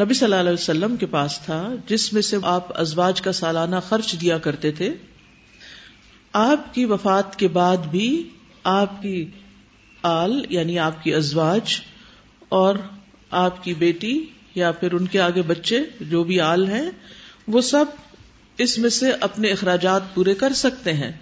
نبی 0.00 0.14
صلی 0.14 0.24
اللہ 0.24 0.40
علیہ 0.40 0.52
وسلم 0.52 0.96
کے 0.96 1.06
پاس 1.06 1.40
تھا، 1.44 1.74
جس 1.86 2.12
میں 2.12 2.22
سے 2.22 2.36
آپ 2.42 2.80
ازواج 2.80 3.22
کا 3.22 3.32
سالانہ 3.32 3.76
خرچ 3.88 4.20
دیا 4.20 4.38
کرتے 4.38 4.72
تھے، 4.72 4.94
آپ 6.32 6.74
کی 6.74 6.84
وفات 6.84 7.36
کے 7.36 7.48
بعد 7.48 7.76
بھی 7.76 8.28
آپ 8.64 9.02
کی 9.02 9.30
آل 10.02 10.42
یعنی 10.48 10.78
آپ 10.78 11.04
کی 11.04 11.14
ازواج 11.14 11.80
اور 12.48 12.74
آپ 13.30 13.64
کی 13.64 13.74
بیٹی 13.74 14.24
یا 14.54 14.72
پھر 14.72 14.92
ان 14.92 15.06
کے 15.06 15.20
آگے 15.20 15.42
بچے 15.42 15.80
جو 16.00 16.24
بھی 16.24 16.40
آل 16.40 16.68
ہیں، 16.68 16.90
وہ 17.48 17.60
سب 17.60 17.84
اس 18.58 18.78
میں 18.78 18.90
سے 18.90 19.12
اپنے 19.20 19.48
اخراجات 19.48 20.14
پورے 20.14 20.34
کر 20.34 20.52
سکتے 20.52 20.92
ہیں۔ 20.92 21.12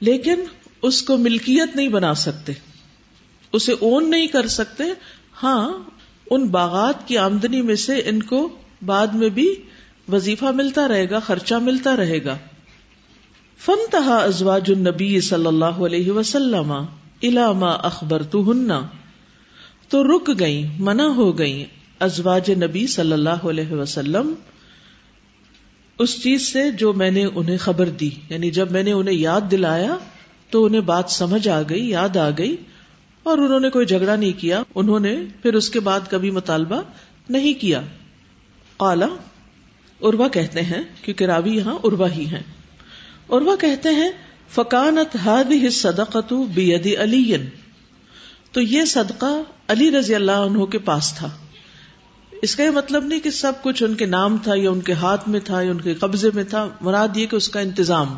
لیکن 0.00 0.44
اس 0.82 1.02
کو 1.02 1.16
ملکیت 1.16 1.76
نہیں 1.76 1.88
بنا 1.88 2.14
سکتے۔ 2.14 2.52
اسے 3.52 3.72
اون 3.72 4.10
نہیں 4.10 4.26
کر 4.26 4.46
سکتے۔ 4.46 4.84
ہاں 5.42 5.72
ان 6.30 6.46
باغات 6.46 7.08
کی 7.08 7.18
آمدنی 7.18 7.62
میں 7.62 7.74
سے 7.74 7.96
ان 7.96 8.22
کو 8.22 8.48
بعد 8.86 9.06
میں 9.06 9.28
بھی 9.28 9.54
وظیفہ 10.12 10.44
ملتا 10.44 10.88
رہے 10.88 11.10
گا، 11.10 11.18
خرچہ 11.18 11.54
ملتا 11.54 11.96
رہے 11.96 12.24
گا۔ 12.24 12.38
فن 13.58 13.90
تہا 13.90 14.16
ازواج 14.16 14.72
النبی 14.76 15.20
صلی 15.20 15.46
اللہ 15.46 15.64
علیہ 15.64 16.10
وسلم 16.10 16.72
علامہ 17.22 17.66
اخبر 17.66 18.22
تو 18.22 18.50
ہننا 18.50 18.82
تو 19.88 20.04
رک 20.04 20.40
گئی 20.40 20.66
منع 20.78 21.06
ہو 21.06 21.38
گئی 21.38 21.64
ازواج 22.00 22.50
نبی 22.50 22.86
صلی 22.86 23.12
اللہ 23.12 23.30
علیہ 23.30 23.72
وسلم۔ 23.72 24.34
اس 25.98 26.22
چیز 26.22 26.52
سے 26.52 26.70
جو 26.70 26.92
میں 26.92 27.10
نے 27.10 27.24
انہیں 27.24 27.56
خبر 27.56 27.88
دی 27.88 28.10
یعنی 28.28 28.50
جب 28.50 28.70
میں 28.70 28.82
نے 28.82 28.92
انہیں 28.92 29.14
یاد 29.14 29.40
دلایا 29.50 29.96
تو 30.50 30.64
انہیں 30.64 30.80
بات 30.80 31.10
سمجھ 31.10 31.48
آ 31.48 31.62
گئی، 31.62 31.88
یاد 31.88 32.16
آ 32.16 32.30
گئی، 32.38 32.56
اور 33.22 33.38
انہوں 33.38 33.60
نے 33.60 33.70
کوئی 33.70 33.86
جھگڑا 33.86 34.16
نہیں 34.16 34.40
کیا۔ 34.40 34.62
انہوں 34.74 35.00
نے 35.00 35.16
پھر 35.42 35.54
اس 35.54 35.70
کے 35.70 35.80
بعد 35.80 36.00
کبھی 36.10 36.30
مطالبہ 36.30 36.82
نہیں 37.28 37.60
کیا۔ 37.60 37.80
کالا 38.76 39.06
اروا 40.00 40.28
کہتے 40.28 40.62
ہیں، 40.62 40.82
کیونکہ 41.02 41.24
راوی 41.24 41.56
یہاں 41.56 41.78
اروا 41.84 42.10
ہی 42.10 42.26
ہیں۔ 42.26 42.42
اروا 43.28 43.56
کہتے 43.56 43.88
ہیں، 43.88 44.10
فکانت 44.48 45.16
ہاد 45.16 45.72
صدقت 45.72 46.32
بیدی 46.54 46.96
علی 46.96 47.36
تو 48.52 48.60
یہ 48.60 48.84
صدقہ 48.84 49.40
علی 49.68 49.90
رضی 49.90 50.14
اللہ 50.14 50.32
عنہ 50.32 50.64
کے 50.64 50.78
پاس 50.78 51.14
تھا۔ 51.16 51.28
اس 52.42 52.56
کا 52.56 52.64
یہ 52.64 52.70
مطلب 52.70 53.04
نہیں 53.04 53.20
کہ 53.20 53.30
سب 53.30 53.52
کچھ 53.62 53.82
ان 53.82 53.94
کے 53.94 54.06
نام 54.06 54.36
تھا 54.38 54.52
یا 54.56 54.70
ان 54.70 54.80
کے 54.80 54.92
ہاتھ 54.92 55.28
میں 55.28 55.40
تھا 55.40 55.60
یا 55.60 55.70
ان 55.70 55.80
کے 55.80 55.94
قبضے 55.94 56.28
میں 56.34 56.44
تھا، 56.44 56.68
مراد 56.80 57.16
یہ 57.16 57.26
کہ 57.26 57.36
اس 57.36 57.48
کا 57.48 57.60
انتظام۔ 57.60 58.16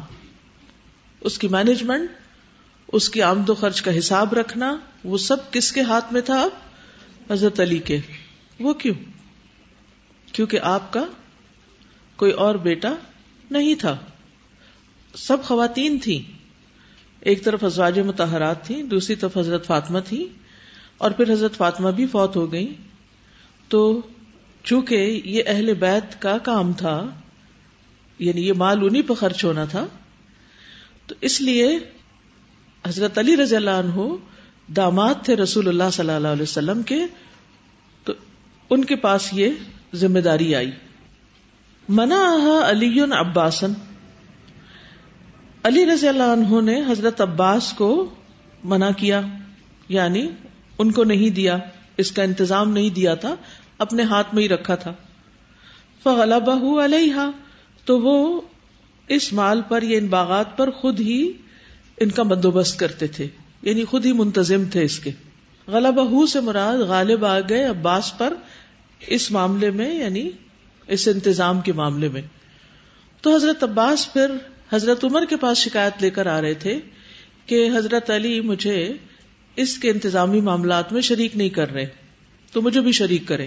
اس 1.20 1.38
کی 1.38 1.48
مینجمنٹ 1.48 2.10
اس 2.92 3.08
کی 3.08 3.22
آمد 3.22 3.48
و 3.48 3.54
خرچ 3.54 3.82
کا 3.82 3.98
حساب 3.98 4.32
رکھنا، 4.32 4.78
وہ 5.04 5.18
سب 5.18 5.52
کس 5.52 5.72
کے 5.72 5.80
ہاتھ 5.80 6.12
میں 6.12 6.20
تھا 6.20 6.40
اب؟ 6.40 6.50
حضرت 7.30 7.60
علی 7.60 7.78
کے۔ 7.78 7.98
وہ 8.60 8.74
کیوں؟ 8.74 8.94
کیونکہ 10.32 10.60
آپ 10.62 10.92
کا 10.92 11.04
کوئی 12.16 12.32
اور 12.32 12.54
بیٹا 12.54 12.94
نہیں 13.50 13.74
تھا۔ 13.74 13.96
سب 15.14 15.44
خواتین 15.44 15.98
تھیں۔ 15.98 16.32
ایک 17.20 17.44
طرف 17.44 17.64
ازواج 17.64 17.98
متحرات 17.98 18.66
تھیں، 18.66 18.82
دوسری 18.82 19.16
طرف 19.16 19.36
حضرت 19.36 19.66
فاطمہ 19.66 19.98
تھی 19.98 20.28
اور 20.98 21.10
پھر 21.10 21.32
حضرت 21.32 21.56
فاطمہ 21.56 21.90
بھی 21.90 22.06
فوت 22.06 22.36
ہو 22.36 22.52
گئی 22.52 22.74
تو 23.68 24.00
چونکہ 24.64 25.22
یہ 25.24 25.42
اہل 25.46 25.74
بیت 25.74 26.22
کا 26.22 26.38
کام 26.38 26.72
تھا 26.72 27.06
یعنی 28.18 28.48
یہ 28.48 28.52
مال 28.52 28.78
انہیں 28.82 29.02
پہ 29.02 29.14
خرچ 29.14 29.44
ہونا 29.44 29.64
تھا 29.64 29.86
تو 31.08 31.14
اس 31.20 31.40
لیے 31.40 31.78
حضرت 32.86 33.18
علی 33.18 33.36
رضی 33.36 33.56
اللہ 33.56 33.70
عنہ 33.70 34.00
داماد 34.76 35.14
تھے 35.24 35.36
رسول 35.36 35.68
اللہ 35.68 35.90
صلی 35.92 36.10
اللہ 36.10 36.28
علیہ 36.28 36.42
وسلم 36.42 36.82
کے، 36.82 37.06
تو 38.04 38.12
ان 38.70 38.84
کے 38.84 38.96
پاس 38.96 39.28
یہ 39.32 39.48
ذمہ 39.94 40.18
داری 40.18 40.54
آئی۔ 40.54 40.70
منا 41.88 42.62
علی 42.68 43.00
عباسن۔ 43.00 43.72
علی 45.64 45.86
رضی 45.86 46.08
اللہ 46.08 46.22
عنہ 46.22 46.60
نے 46.60 46.82
حضرت 46.88 47.20
عباس 47.20 47.72
کو 47.72 48.14
منع 48.64 48.90
کیا 48.96 49.20
یعنی 49.88 50.30
ان 50.78 50.92
کو 50.92 51.04
نہیں 51.04 51.30
دیا، 51.30 51.58
اس 51.96 52.12
کا 52.12 52.22
انتظام 52.22 52.72
نہیں 52.72 52.90
دیا 52.90 53.14
تھا، 53.14 53.34
اپنے 53.78 54.02
ہاتھ 54.02 54.34
میں 54.34 54.42
ہی 54.42 54.48
رکھا 54.48 54.74
تھا۔ 54.74 54.92
فغلبہ 56.02 56.84
علیہ 56.84 57.30
تو 57.84 58.00
وہ 58.00 58.40
اس 59.08 59.32
مال 59.32 59.62
پر 59.68 59.82
یا 59.82 59.98
ان 59.98 60.06
باغات 60.06 60.56
پر 60.56 60.70
خود 60.70 61.00
ہی 61.00 61.32
ان 62.00 62.10
کا 62.10 62.22
بندوبست 62.22 62.78
کرتے 62.78 63.06
تھے 63.06 63.26
یعنی 63.62 63.84
خود 63.84 64.06
ہی 64.06 64.12
منتظم 64.12 64.64
تھے 64.64 64.82
اس 64.82 64.98
کے۔ 64.98 65.10
غلبہ 65.66 66.26
سے 66.26 66.40
مراد 66.40 66.78
غالب 66.78 67.24
آ 67.24 67.40
گئے 67.40 67.64
عباس 67.64 68.18
پر 68.18 68.34
اس 69.00 69.30
معاملے 69.30 69.70
میں 69.70 69.94
یعنی 69.94 70.30
اس 70.86 71.08
انتظام 71.08 71.60
کے 71.60 71.72
معاملے 71.72 72.08
میں۔ 72.08 72.22
تو 73.20 73.36
حضرت 73.36 73.64
عباس 73.64 74.12
پھر 74.12 74.26
حضرت 74.72 75.04
عمر 75.04 75.24
کے 75.24 75.36
پاس 75.36 75.58
شکایت 75.58 75.92
لے 76.00 76.10
کر 76.10 76.26
آ 76.26 76.40
رہے 76.40 76.54
تھے 76.54 76.80
کہ 77.46 77.70
حضرت 77.76 78.10
علی 78.10 78.40
مجھے 78.40 78.92
اس 79.56 79.78
کے 79.78 79.90
انتظامی 79.90 80.40
معاملات 80.40 80.92
میں 80.92 81.00
شریک 81.00 81.36
نہیں 81.36 81.48
کر 81.48 81.72
رہے، 81.72 81.86
تو 82.52 82.62
مجھے 82.62 82.80
بھی 82.80 82.92
شریک 82.92 83.22
کرے 83.26 83.46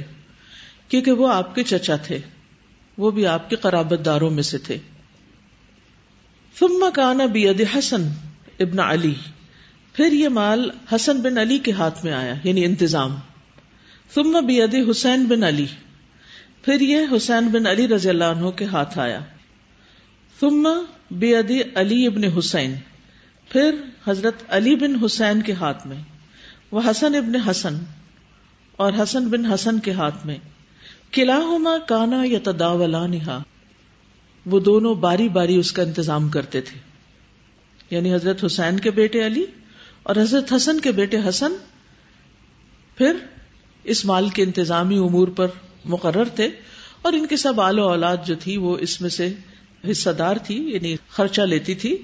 کیونکہ 0.87 1.11
وہ 1.11 1.33
آپ 1.33 1.55
کے 1.55 1.63
چچا 1.63 1.95
تھے، 1.95 2.19
وہ 2.97 3.11
بھی 3.11 3.27
آپ 3.27 3.49
کے 3.49 3.55
قرابت 3.55 4.05
داروں 4.05 4.29
میں 4.29 4.43
سے 4.43 4.57
تھے۔ 4.57 4.77
ثم 6.59 6.85
کانا 6.93 7.25
بید 7.25 7.63
حسن 7.77 8.03
ابن 8.59 8.79
علی۔ 8.79 9.13
پھر 9.93 10.13
یہ 10.13 10.29
مال 10.29 10.69
حسن 10.95 11.21
بن 11.21 11.37
علی 11.37 11.57
کے 11.57 11.71
ہاتھ 11.71 12.05
میں 12.05 12.13
آیا 12.13 12.33
یعنی 12.43 12.65
انتظام۔ 12.65 13.15
ثم 14.15 14.45
بید 14.45 14.75
حسین 14.89 15.25
بن 15.25 15.43
علی۔ 15.43 15.65
پھر 16.65 16.81
یہ 16.81 16.97
حسین 17.15 17.47
بن 17.47 17.67
علی 17.67 17.87
رضی 17.87 18.09
اللہ 18.09 18.23
عنہ 18.23 18.49
کے 18.49 18.65
ہاتھ 18.65 18.99
آیا۔ 18.99 19.19
ثم 20.39 20.67
بید 21.11 21.51
علی 21.75 22.07
ابن 22.07 22.23
حسین۔ 22.23 22.75
پھر 23.49 23.75
حضرت 24.07 24.43
علی 24.49 24.75
بن 24.75 24.95
حسین 24.95 25.41
کے 25.41 25.53
ہاتھ 25.53 25.87
میں۔ 25.87 25.97
وہ 26.71 26.81
حسن 26.91 27.15
ابن 27.15 27.35
حسن۔ 27.35 27.75
اور 28.75 28.93
حسن 29.03 29.27
بن 29.27 29.45
حسن 29.45 29.79
کے 29.79 29.91
ہاتھ 29.91 30.25
میں۔ 30.25 30.37
قلعہ 31.11 31.77
کانا 31.87 32.23
یا 32.25 32.39
تداولا 32.43 33.07
وہ 34.45 34.59
دونوں 34.59 34.95
باری 34.95 35.29
باری 35.29 35.55
اس 35.55 35.71
کا 35.71 35.83
انتظام 35.83 36.29
کرتے 36.29 36.61
تھے۔ 36.61 36.79
یعنی 37.89 38.13
حضرت 38.13 38.45
حسین 38.45 38.79
کے 38.79 38.91
بیٹے 38.91 39.25
علی 39.25 39.45
اور 40.03 40.15
حضرت 40.15 40.53
حسن 40.53 40.79
کے 40.79 40.91
بیٹے 40.91 41.17
حسن 41.29 41.53
پھر 42.97 43.17
اس 43.83 44.05
مال 44.05 44.29
کے 44.29 44.43
انتظامی 44.43 44.97
امور 44.97 45.27
پر 45.27 45.47
مقرر 45.85 46.23
تھے 46.23 46.49
اور 47.01 47.13
ان 47.13 47.27
کے 47.27 47.37
سب 47.37 47.61
آل 47.61 47.79
و 47.79 47.83
اولاد 47.83 48.17
جو 48.25 48.35
تھی 48.35 48.57
وہ 48.57 48.77
اس 48.77 49.01
میں 49.01 49.09
سے 49.09 49.33
حصہ 49.91 50.09
دار 50.09 50.35
تھی 50.35 50.73
یعنی 50.73 50.95
خرچہ 51.09 51.41
لیتی 51.41 51.75
تھی۔ 51.75 51.97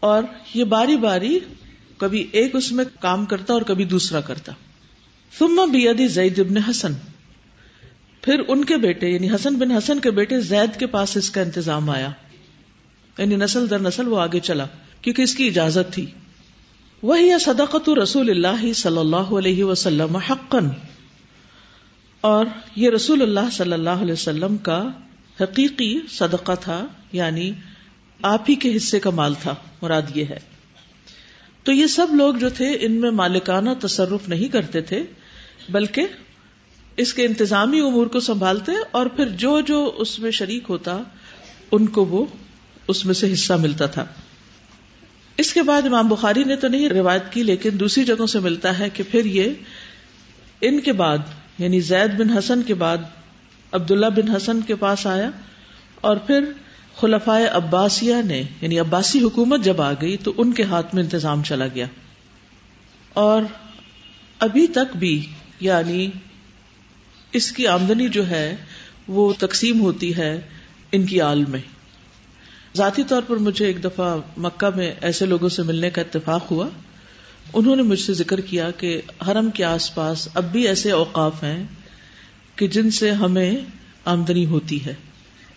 اور 0.00 0.22
یہ 0.54 0.64
باری 0.64 0.96
باری 0.96 1.38
کبھی 1.98 2.26
ایک 2.32 2.56
اس 2.56 2.72
میں 2.72 2.84
کام 3.00 3.24
کرتا 3.24 3.52
اور 3.52 3.62
کبھی 3.62 3.84
دوسرا 3.84 4.20
کرتا۔ 4.20 4.52
ثم 5.38 5.70
بیدی 5.72 6.08
زید 6.08 6.38
ابن 6.38 6.56
حسن۔ 6.56 6.92
پھر 8.24 8.42
ان 8.48 8.64
کے 8.64 8.76
بیٹے 8.76 9.08
یعنی 9.08 9.30
حسن 9.30 9.54
بن 9.54 9.70
حسن 9.70 10.00
کے 10.00 10.10
بیٹے 10.10 10.40
زید 10.40 10.78
کے 10.78 10.86
پاس 10.86 11.16
اس 11.16 11.30
کا 11.30 11.40
انتظام 11.40 11.90
آیا۔ 11.90 12.10
یعنی 13.18 13.36
نسل 13.36 13.70
در 13.70 13.78
نسل 13.78 14.08
وہ 14.08 14.20
آگے 14.20 14.40
چلا، 14.40 14.66
کیونکہ 15.00 15.22
اس 15.22 15.34
کی 15.34 15.46
اجازت 15.46 15.92
تھی۔ 15.92 16.06
وہی 17.02 17.30
صدقت 17.40 17.88
رسول 17.88 18.30
اللہ 18.30 18.72
صلی 18.72 18.98
اللہ 18.98 19.16
علیہ 19.16 19.64
وسلم 19.64 20.16
حقن 20.16 20.68
اور 22.20 22.46
یہ 22.76 22.90
رسول 22.90 23.22
اللہ 23.22 23.50
صلی 23.52 23.72
اللہ 23.72 23.90
علیہ 23.90 24.12
وسلم 24.12 24.56
کا 24.56 24.88
حقیقی 25.40 26.00
صدقہ 26.08 26.52
تھا 26.60 26.86
یعنی 27.12 27.52
آپ 28.22 28.42
ہی 28.48 28.54
کے 28.54 28.76
حصے 28.76 29.00
کا 29.00 29.10
مال 29.10 29.34
تھا، 29.42 29.54
مراد 29.82 30.02
یہ 30.14 30.24
ہے۔ 30.24 30.38
تو 31.62 31.72
یہ 31.72 31.86
سب 31.86 32.06
لوگ 32.12 32.34
جو 32.34 32.48
تھے، 32.48 32.78
ان 32.80 32.92
میں 32.92 33.10
مالکانہ 33.10 33.70
تصرف 33.80 34.28
نہیں 34.28 34.48
کرتے 34.48 34.80
تھے، 34.80 35.02
بلکہ 35.68 36.06
اس 36.96 37.14
کے 37.14 37.24
انتظامی 37.24 37.80
امور 37.80 38.06
کو 38.06 38.20
سنبھالتے 38.20 38.72
اور 38.90 39.06
پھر 39.06 39.28
جو 39.28 39.60
جو 39.60 39.94
اس 39.98 40.18
میں 40.18 40.30
شریک 40.30 40.64
ہوتا، 40.68 41.00
ان 41.72 41.86
کو 41.86 42.04
وہ 42.04 42.26
اس 42.88 43.06
میں 43.06 43.14
سے 43.14 43.32
حصہ 43.32 43.52
ملتا 43.52 43.86
تھا۔ 43.86 44.06
اس 45.36 45.52
کے 45.52 45.62
بعد 45.62 45.82
امام 45.82 46.08
بخاری 46.08 46.44
نے 46.44 46.56
تو 46.56 46.68
نہیں 46.68 46.88
روایت 46.88 47.32
کی، 47.32 47.42
لیکن 47.42 47.70
دوسری 47.80 48.04
جگہوں 48.04 48.26
سے 48.26 48.40
ملتا 48.40 48.78
ہے 48.78 48.90
کہ 48.90 49.02
پھر 49.10 49.24
یہ 49.24 49.50
ان 50.60 50.80
کے 50.80 50.92
بعد 50.92 51.18
یعنی 51.58 51.80
زید 51.80 52.18
بن 52.18 52.30
حسن 52.30 52.62
کے 52.62 52.74
بعد، 52.74 52.98
عبداللہ 53.72 54.06
بن 54.06 54.30
حسن 54.30 54.60
کے 54.60 54.74
پاس 54.74 55.06
آیا 55.06 55.30
اور 56.00 56.16
پھر 56.16 56.44
خلفائے 56.96 57.46
عباسیہ 57.46 58.14
نے 58.24 58.42
یعنی 58.60 58.78
عباسی 58.78 59.22
حکومت 59.22 59.60
جب 59.60 59.80
آ 59.80 59.92
گئی 59.92 60.16
تو 60.16 60.32
ان 60.36 60.52
کے 60.52 60.62
ہاتھ 60.62 60.94
میں 60.94 61.02
انتظام 61.02 61.42
چلا 61.42 61.66
گیا۔ 61.66 61.86
اور 63.12 63.42
ابھی 64.38 64.66
تک 64.66 64.96
بھی 64.96 65.26
یعنی 65.60 66.10
اس 67.34 67.52
کی 67.52 67.66
آمدنی 67.66 68.08
جو 68.08 68.28
ہے 68.28 68.56
وہ 69.08 69.32
تقسیم 69.38 69.80
ہوتی 69.80 70.16
ہے 70.16 70.40
ان 70.92 71.06
کی 71.06 71.20
آل 71.20 71.44
میں۔ 71.44 71.60
ذاتی 72.76 73.02
طور 73.04 73.22
پر 73.26 73.36
مجھے 73.36 73.66
ایک 73.66 73.84
دفعہ 73.84 74.16
مکہ 74.36 74.76
میں 74.76 74.94
ایسے 75.00 75.26
لوگوں 75.26 75.48
سے 75.48 75.62
ملنے 75.62 75.90
کا 75.90 76.00
اتفاق 76.00 76.50
ہوا۔ 76.50 76.68
انہوں 77.52 77.76
نے 77.76 77.82
مجھ 77.82 78.00
سے 78.00 78.12
ذکر 78.12 78.40
کیا 78.40 78.70
کہ 78.70 79.00
حرم 79.26 79.50
کے 79.50 79.64
آس 79.64 79.94
پاس 79.94 80.28
اب 80.34 80.52
بھی 80.52 80.68
ایسے 80.68 80.90
اوقاف 80.90 81.42
ہیں 81.42 81.66
کہ 82.56 82.68
جن 82.68 82.90
سے 82.90 83.10
ہمیں 83.10 83.56
آمدنی 84.04 84.46
ہوتی 84.46 84.86
ہے۔ 84.86 84.94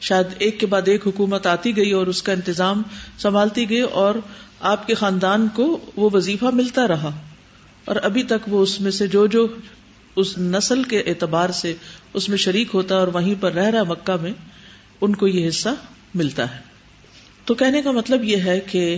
شاید 0.02 0.28
ایک 0.38 0.60
کے 0.60 0.66
بعد 0.66 0.82
ایک 0.86 1.08
حکومت 1.08 1.48
آتی 1.48 1.78
گئی 1.78 1.92
اور 1.92 2.08
اس 2.08 2.24
کا 2.24 2.34
انتظام 2.34 2.82
سنبھالتی 3.18 3.70
گئی 3.70 3.82
اور 3.82 4.16
آپ 4.60 4.88
کے 4.88 4.94
خاندان 4.94 5.48
کو 5.54 5.92
وہ 5.96 6.10
وظیفہ 6.14 6.46
ملتا 6.46 6.88
رہا۔ 6.88 7.20
اور 7.86 7.96
ابھی 8.04 8.24
تک 8.24 8.54
وہ 8.54 8.64
اس 8.64 8.82
میں 8.82 8.92
سے 8.92 9.08
جو 9.08 9.28
جو 9.28 9.48
اس 10.18 10.38
نسل 10.38 10.84
کے 10.84 11.00
اعتبار 11.00 11.50
سے 11.50 11.74
اس 12.14 12.30
میں 12.30 12.38
شریک 12.38 12.68
ہوتا 12.74 12.96
ہے 12.96 13.00
اور 13.00 13.08
وہیں 13.08 13.36
پر 13.40 13.54
رہ 13.54 13.66
رہا 13.66 13.84
مکہ 13.84 14.16
میں 14.22 14.34
ان 15.02 15.16
کو 15.16 15.28
یہ 15.28 15.48
حصہ 15.48 15.70
ملتا 16.16 16.56
ہے۔ 16.56 16.60
تو 17.46 17.54
کہنے 17.54 17.82
کا 17.82 17.92
مطلب 17.92 18.24
یہ 18.24 18.38
ہے 18.38 18.60
کہ 18.60 18.98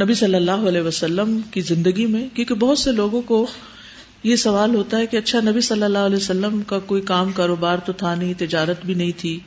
نبی 0.00 0.14
صلی 0.14 0.34
اللہ 0.34 0.68
علیہ 0.68 0.80
وسلم 0.80 1.38
کی 1.50 1.60
زندگی 1.60 2.06
میں، 2.06 2.28
کیونکہ 2.34 2.54
بہت 2.54 2.78
سے 2.78 2.92
لوگوں 2.92 3.22
کو 3.22 3.46
یہ 4.22 4.36
سوال 4.36 4.74
ہوتا 4.74 4.98
ہے 4.98 5.06
کہ 5.06 5.16
اچھا 5.16 5.40
نبی 5.40 5.60
صلی 5.60 5.82
اللہ 5.82 5.98
علیہ 5.98 6.16
وسلم 6.16 6.62
کا 6.62 6.78
کوئی 6.78 7.02
کام 7.02 7.32
کاروبار 7.32 7.78
تو 7.78 7.92
تھا 7.92 8.14
نہیں، 8.14 8.34
تجارت 8.38 8.84
بھی 8.86 8.94
نہیں 8.94 9.12
تھی، 9.16 9.38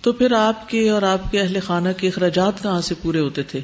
تو 0.00 0.12
پھر 0.12 0.32
آپ 0.32 0.68
کے 0.68 0.90
اور 0.90 1.02
آپ 1.02 1.30
کے 1.30 1.40
اہل 1.40 1.58
خانہ 1.60 1.88
کے 1.96 2.08
اخراجات 2.08 2.62
کہاں 2.62 2.80
سے 2.80 2.94
پورے 3.02 3.20
ہوتے 3.20 3.42
تھے؟ 3.42 3.60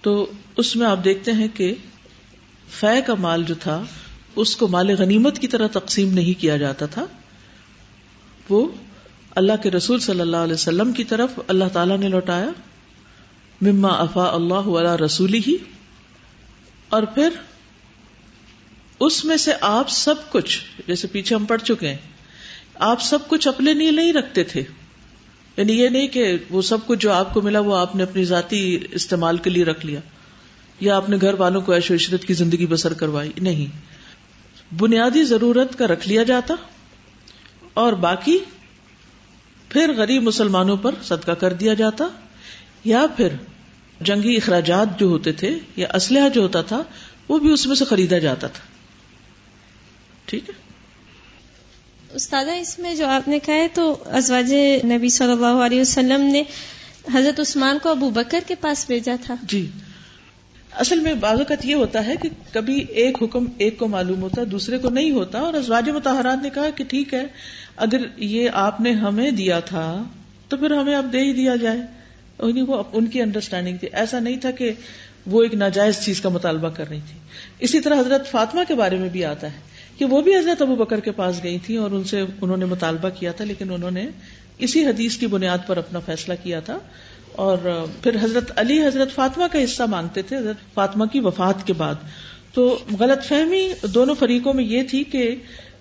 تو 0.00 0.32
اس 0.56 0.76
میں 0.76 0.86
آپ 0.86 1.04
دیکھتے 1.04 1.32
ہیں 1.32 1.48
کہ 1.54 1.74
فے 2.80 3.00
کا 3.06 3.14
مال 3.14 3.42
جو 3.42 3.54
تھا 3.54 3.82
اس 4.36 4.56
کو 4.56 4.68
مال 4.68 4.90
غنیمت 4.98 5.38
کی 5.38 5.48
طرح 5.48 5.66
تقسیم 5.66 6.12
نہیں 6.12 6.40
کیا 6.40 6.56
جاتا 6.56 6.86
تھا۔ 6.86 7.06
وہ 8.48 8.68
اللہ 9.30 9.52
کے 9.62 9.70
رسول 9.70 10.00
صلی 10.00 10.20
اللہ 10.20 10.36
علیہ 10.36 10.54
وسلم 10.54 10.92
کی 10.92 11.04
طرف 11.04 11.30
اللہ 11.48 11.64
تعالی 11.72 11.96
نے 11.96 12.08
لوٹایا۔ 12.08 12.48
مما 13.60 13.88
افا 13.88 14.34
اللہ 14.34 14.54
علیہ 14.54 15.04
رسولی 15.04 15.40
ہی 15.46 15.56
اور 16.88 17.02
پھر 17.02 17.28
اس 19.00 19.24
میں 19.24 19.36
سے 19.36 19.52
آپ 19.60 19.90
سب 19.90 20.14
کچھ، 20.30 20.60
جیسے 20.86 21.08
پیچھے 21.08 21.36
ہم 21.36 21.44
پڑھ 21.44 21.62
چکے 21.62 21.88
ہیں، 21.88 21.96
آپ 22.74 23.02
سب 23.02 23.28
کچھ 23.28 23.48
اپنے 23.48 23.74
لیے 23.74 23.90
نہیں 23.90 24.12
رکھتے 24.12 24.44
تھے۔ 24.44 24.62
یعنی 25.56 25.72
یہ 25.72 25.88
نہیں 25.88 26.06
کہ 26.06 26.36
وہ 26.50 26.62
سب 26.62 26.78
کچھ 26.86 26.98
جو 26.98 27.12
آپ 27.12 27.34
کو 27.34 27.40
ملا 27.40 27.60
وہ 27.60 27.76
آپ 27.76 27.96
نے 27.96 28.02
اپنی 28.02 28.24
ذاتی 28.24 28.78
استعمال 28.90 29.36
کے 29.36 29.50
لیے 29.50 29.64
رکھ 29.64 29.86
لیا، 29.86 30.00
یا 30.80 30.96
اپنے 30.96 31.16
گھر 31.20 31.34
والوں 31.34 31.60
کو 31.60 31.72
ایش 31.72 31.90
و 31.90 31.94
عشرت 31.94 32.24
کی 32.24 32.34
زندگی 32.34 32.66
بسر 32.66 32.92
کروائی۔ 32.92 33.30
نہیں۔ 33.38 34.01
بنیادی 34.80 35.24
ضرورت 35.24 35.78
کا 35.78 35.86
رکھ 35.86 36.08
لیا 36.08 36.22
جاتا 36.22 36.54
اور 37.74 37.92
باقی 37.92 38.38
پھر 39.68 39.92
غریب 39.92 40.22
مسلمانوں 40.22 40.76
پر 40.76 40.94
صدقہ 41.02 41.32
کر 41.32 41.52
دیا 41.52 41.74
جاتا 41.74 42.08
یا 42.84 43.06
پھر 43.16 43.28
جنگی 44.00 44.36
اخراجات 44.36 45.00
جو 45.00 45.06
ہوتے 45.06 45.32
تھے 45.32 45.58
یا 45.76 45.88
اسلحہ 45.94 46.28
جو 46.28 46.42
ہوتا 46.42 46.62
تھا 46.62 46.82
وہ 47.28 47.38
بھی 47.38 47.50
اس 47.52 47.66
میں 47.66 47.76
سے 47.76 47.84
خریدا 47.84 48.18
جاتا 48.18 48.46
تھا۔ 48.46 48.64
ٹھیک 50.26 50.48
ہے؟ 50.48 50.54
استاذہ 52.14 52.50
اس 52.50 52.78
میں 52.78 52.94
جو 52.94 53.06
آپ 53.06 53.28
نے 53.28 53.38
کہا 53.38 53.54
ہے 53.54 53.68
تو 53.68 54.04
ازواج 54.06 54.54
نبی 54.84 55.08
صلی 55.08 55.32
اللہ 55.32 55.64
علیہ 55.66 55.80
وسلم 55.80 56.20
نے 56.20 56.42
حضرت 57.14 57.40
عثمان 57.40 57.78
کو 57.82 57.90
ابو 57.90 58.10
بکر 58.10 58.38
کے 58.46 58.54
پاس 58.54 58.84
بھیجا 58.86 59.16
تھا۔ 59.22 59.34
جی۔ 59.42 59.70
اصل 60.78 61.00
میں 61.00 61.14
بعض 61.14 61.38
اوقات 61.38 61.64
یہ 61.66 61.74
ہوتا 61.74 62.06
ہے 62.06 62.14
کہ 62.22 62.28
کبھی 62.52 62.84
ایک 62.88 63.22
حکم 63.22 63.44
ایک 63.58 63.78
کو 63.78 63.88
معلوم 63.88 64.22
ہوتا 64.22 64.40
ہے 64.40 64.46
دوسرے 64.46 64.78
کو 64.78 64.90
نہیں 64.90 65.10
ہوتا، 65.10 65.38
اور 65.38 65.54
ازواج 65.54 65.90
متحرات 65.90 66.42
نے 66.42 66.50
کہا 66.50 66.70
کہ 66.70 66.84
ٹھیک 66.84 67.14
ہے، 67.14 67.24
اگر 67.76 68.00
یہ 68.16 68.48
آپ 68.52 68.80
نے 68.80 68.92
ہمیں 68.92 69.30
دیا 69.30 69.60
تھا 69.60 70.02
تو 70.48 70.56
پھر 70.56 70.70
ہمیں 70.70 70.94
اب 70.94 71.12
دے 71.12 71.20
ہی 71.20 71.32
دیا 71.32 71.56
جائے۔ 71.56 71.78
یعنی 72.42 72.62
وہ 72.62 72.82
ان 72.92 73.06
کی 73.06 73.22
انڈرسٹینڈنگ 73.22 73.76
تھی۔ 73.76 73.88
ایسا 73.92 74.18
نہیں 74.18 74.36
تھا 74.36 74.50
کہ 74.50 74.72
وہ 75.26 75.42
ایک 75.42 75.54
ناجائز 75.54 76.00
چیز 76.00 76.20
کا 76.20 76.28
مطالبہ 76.28 76.68
کر 76.68 76.88
رہی 76.88 77.00
تھی۔ 77.10 77.18
اسی 77.58 77.80
طرح 77.80 78.00
حضرت 78.00 78.30
فاطمہ 78.30 78.60
کے 78.68 78.74
بارے 78.74 78.96
میں 78.96 79.08
بھی 79.08 79.24
آتا 79.24 79.46
ہے 79.46 79.60
کہ 79.98 80.04
وہ 80.04 80.20
بھی 80.20 80.36
حضرت 80.36 80.62
ابو 80.62 80.74
بکر 80.74 81.00
کے 81.00 81.10
پاس 81.10 81.42
گئی 81.42 81.58
تھی 81.58 81.76
اور 81.76 81.90
ان 81.90 82.04
سے 82.04 82.24
انہوں 82.40 82.56
نے 82.56 82.64
مطالبہ 82.64 83.08
کیا 83.08 83.32
تھا، 83.32 83.44
لیکن 83.44 83.72
انہوں 83.72 83.90
نے 83.90 84.08
اسی 84.58 84.86
حدیث 84.86 85.16
کی 85.16 85.26
بنیاد 85.26 85.66
پر 85.66 85.76
اپنا 85.76 85.98
فیصلہ 85.98 86.34
کیا 86.42 86.60
تھا۔ 86.60 86.78
اور 87.32 87.86
پھر 88.02 88.16
حضرت 88.22 88.52
علی 88.56 88.86
حضرت 88.86 89.12
فاطمہ 89.12 89.44
کا 89.52 89.64
حصہ 89.64 89.82
مانگتے 89.82 90.22
تھے، 90.22 90.36
حضرت 90.36 90.74
فاطمہ 90.74 91.04
کی 91.04 91.20
وفات 91.20 91.66
کے 91.66 91.72
بعد۔ 91.72 91.94
تو 92.54 92.78
غلط 93.00 93.24
فہمی 93.24 93.72
دونوں 93.94 94.14
فریقوں 94.14 94.54
میں 94.54 94.64
یہ 94.64 94.82
تھی 94.82 95.04
کہ 95.04 95.34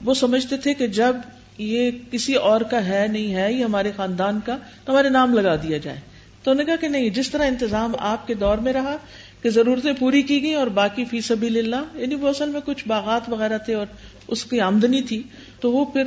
وہ 0.05 0.13
سمجھتے 0.13 0.57
تھے 0.57 0.73
کہ 0.73 0.87
جب 0.87 1.15
یہ 1.57 1.91
کسی 2.11 2.33
اور 2.33 2.61
کا 2.61 2.85
ہے، 2.85 3.07
نہیں 3.07 3.35
ہے، 3.35 3.53
یہ 3.53 3.63
ہمارے 3.63 3.91
خاندان 3.95 4.39
کا، 4.45 4.57
تو 4.85 4.91
ہمارے 4.91 5.09
نام 5.09 5.33
لگا 5.33 5.55
دیا 5.55 5.77
جائے۔ 5.77 5.99
تو 6.43 6.51
انہوں 6.51 6.65
نے 6.65 6.65
کہا 6.65 6.75
کہ 6.75 6.87
نہیں، 6.87 7.09
جس 7.09 7.29
طرح 7.29 7.45
انتظام 7.47 7.91
آپ 7.99 8.27
کے 8.27 8.33
دور 8.33 8.57
میں 8.57 8.73
رہا 8.73 8.97
کہ 9.41 9.49
ضرورتیں 9.49 9.93
پوری 9.99 10.21
کی 10.21 10.41
گئی 10.41 10.53
اور 10.53 10.67
باقی 10.67 11.05
فی 11.05 11.21
سبھی 11.21 11.59
اللہ 11.59 11.75
یعنی 11.93 12.15
وہ 12.15 12.27
اصل 12.27 12.49
میں 12.49 12.61
کچھ 12.65 12.87
باغات 12.87 13.29
وغیرہ 13.29 13.57
تھے 13.57 13.73
اور 13.73 13.85
اس 14.27 14.45
کی 14.45 14.59
آمدنی 14.59 15.01
تھی، 15.01 15.23
تو 15.59 15.71
وہ 15.71 15.85
پھر 15.85 16.03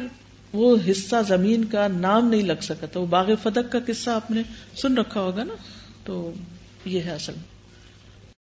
وہ 0.55 0.77
حصہ 0.91 1.17
زمین 1.29 1.65
کا 1.65 1.89
نام 1.89 2.29
نہیں 2.29 2.43
لگ 2.43 2.63
سکا 2.63 2.87
تھا، 2.87 3.01
وہ 3.01 3.07
باغ 3.07 3.31
فدق 3.43 3.73
کا 3.73 3.79
قصہ 3.87 4.11
آپ 4.11 4.31
نے 4.31 4.43
سن 4.77 4.99
رکھا 4.99 5.21
ہوگا 5.21 5.45
نا؟ 5.45 5.55
تو 6.05 6.33
یہ 6.85 7.01
ہے 7.01 7.11
اصل۔ 7.11 7.33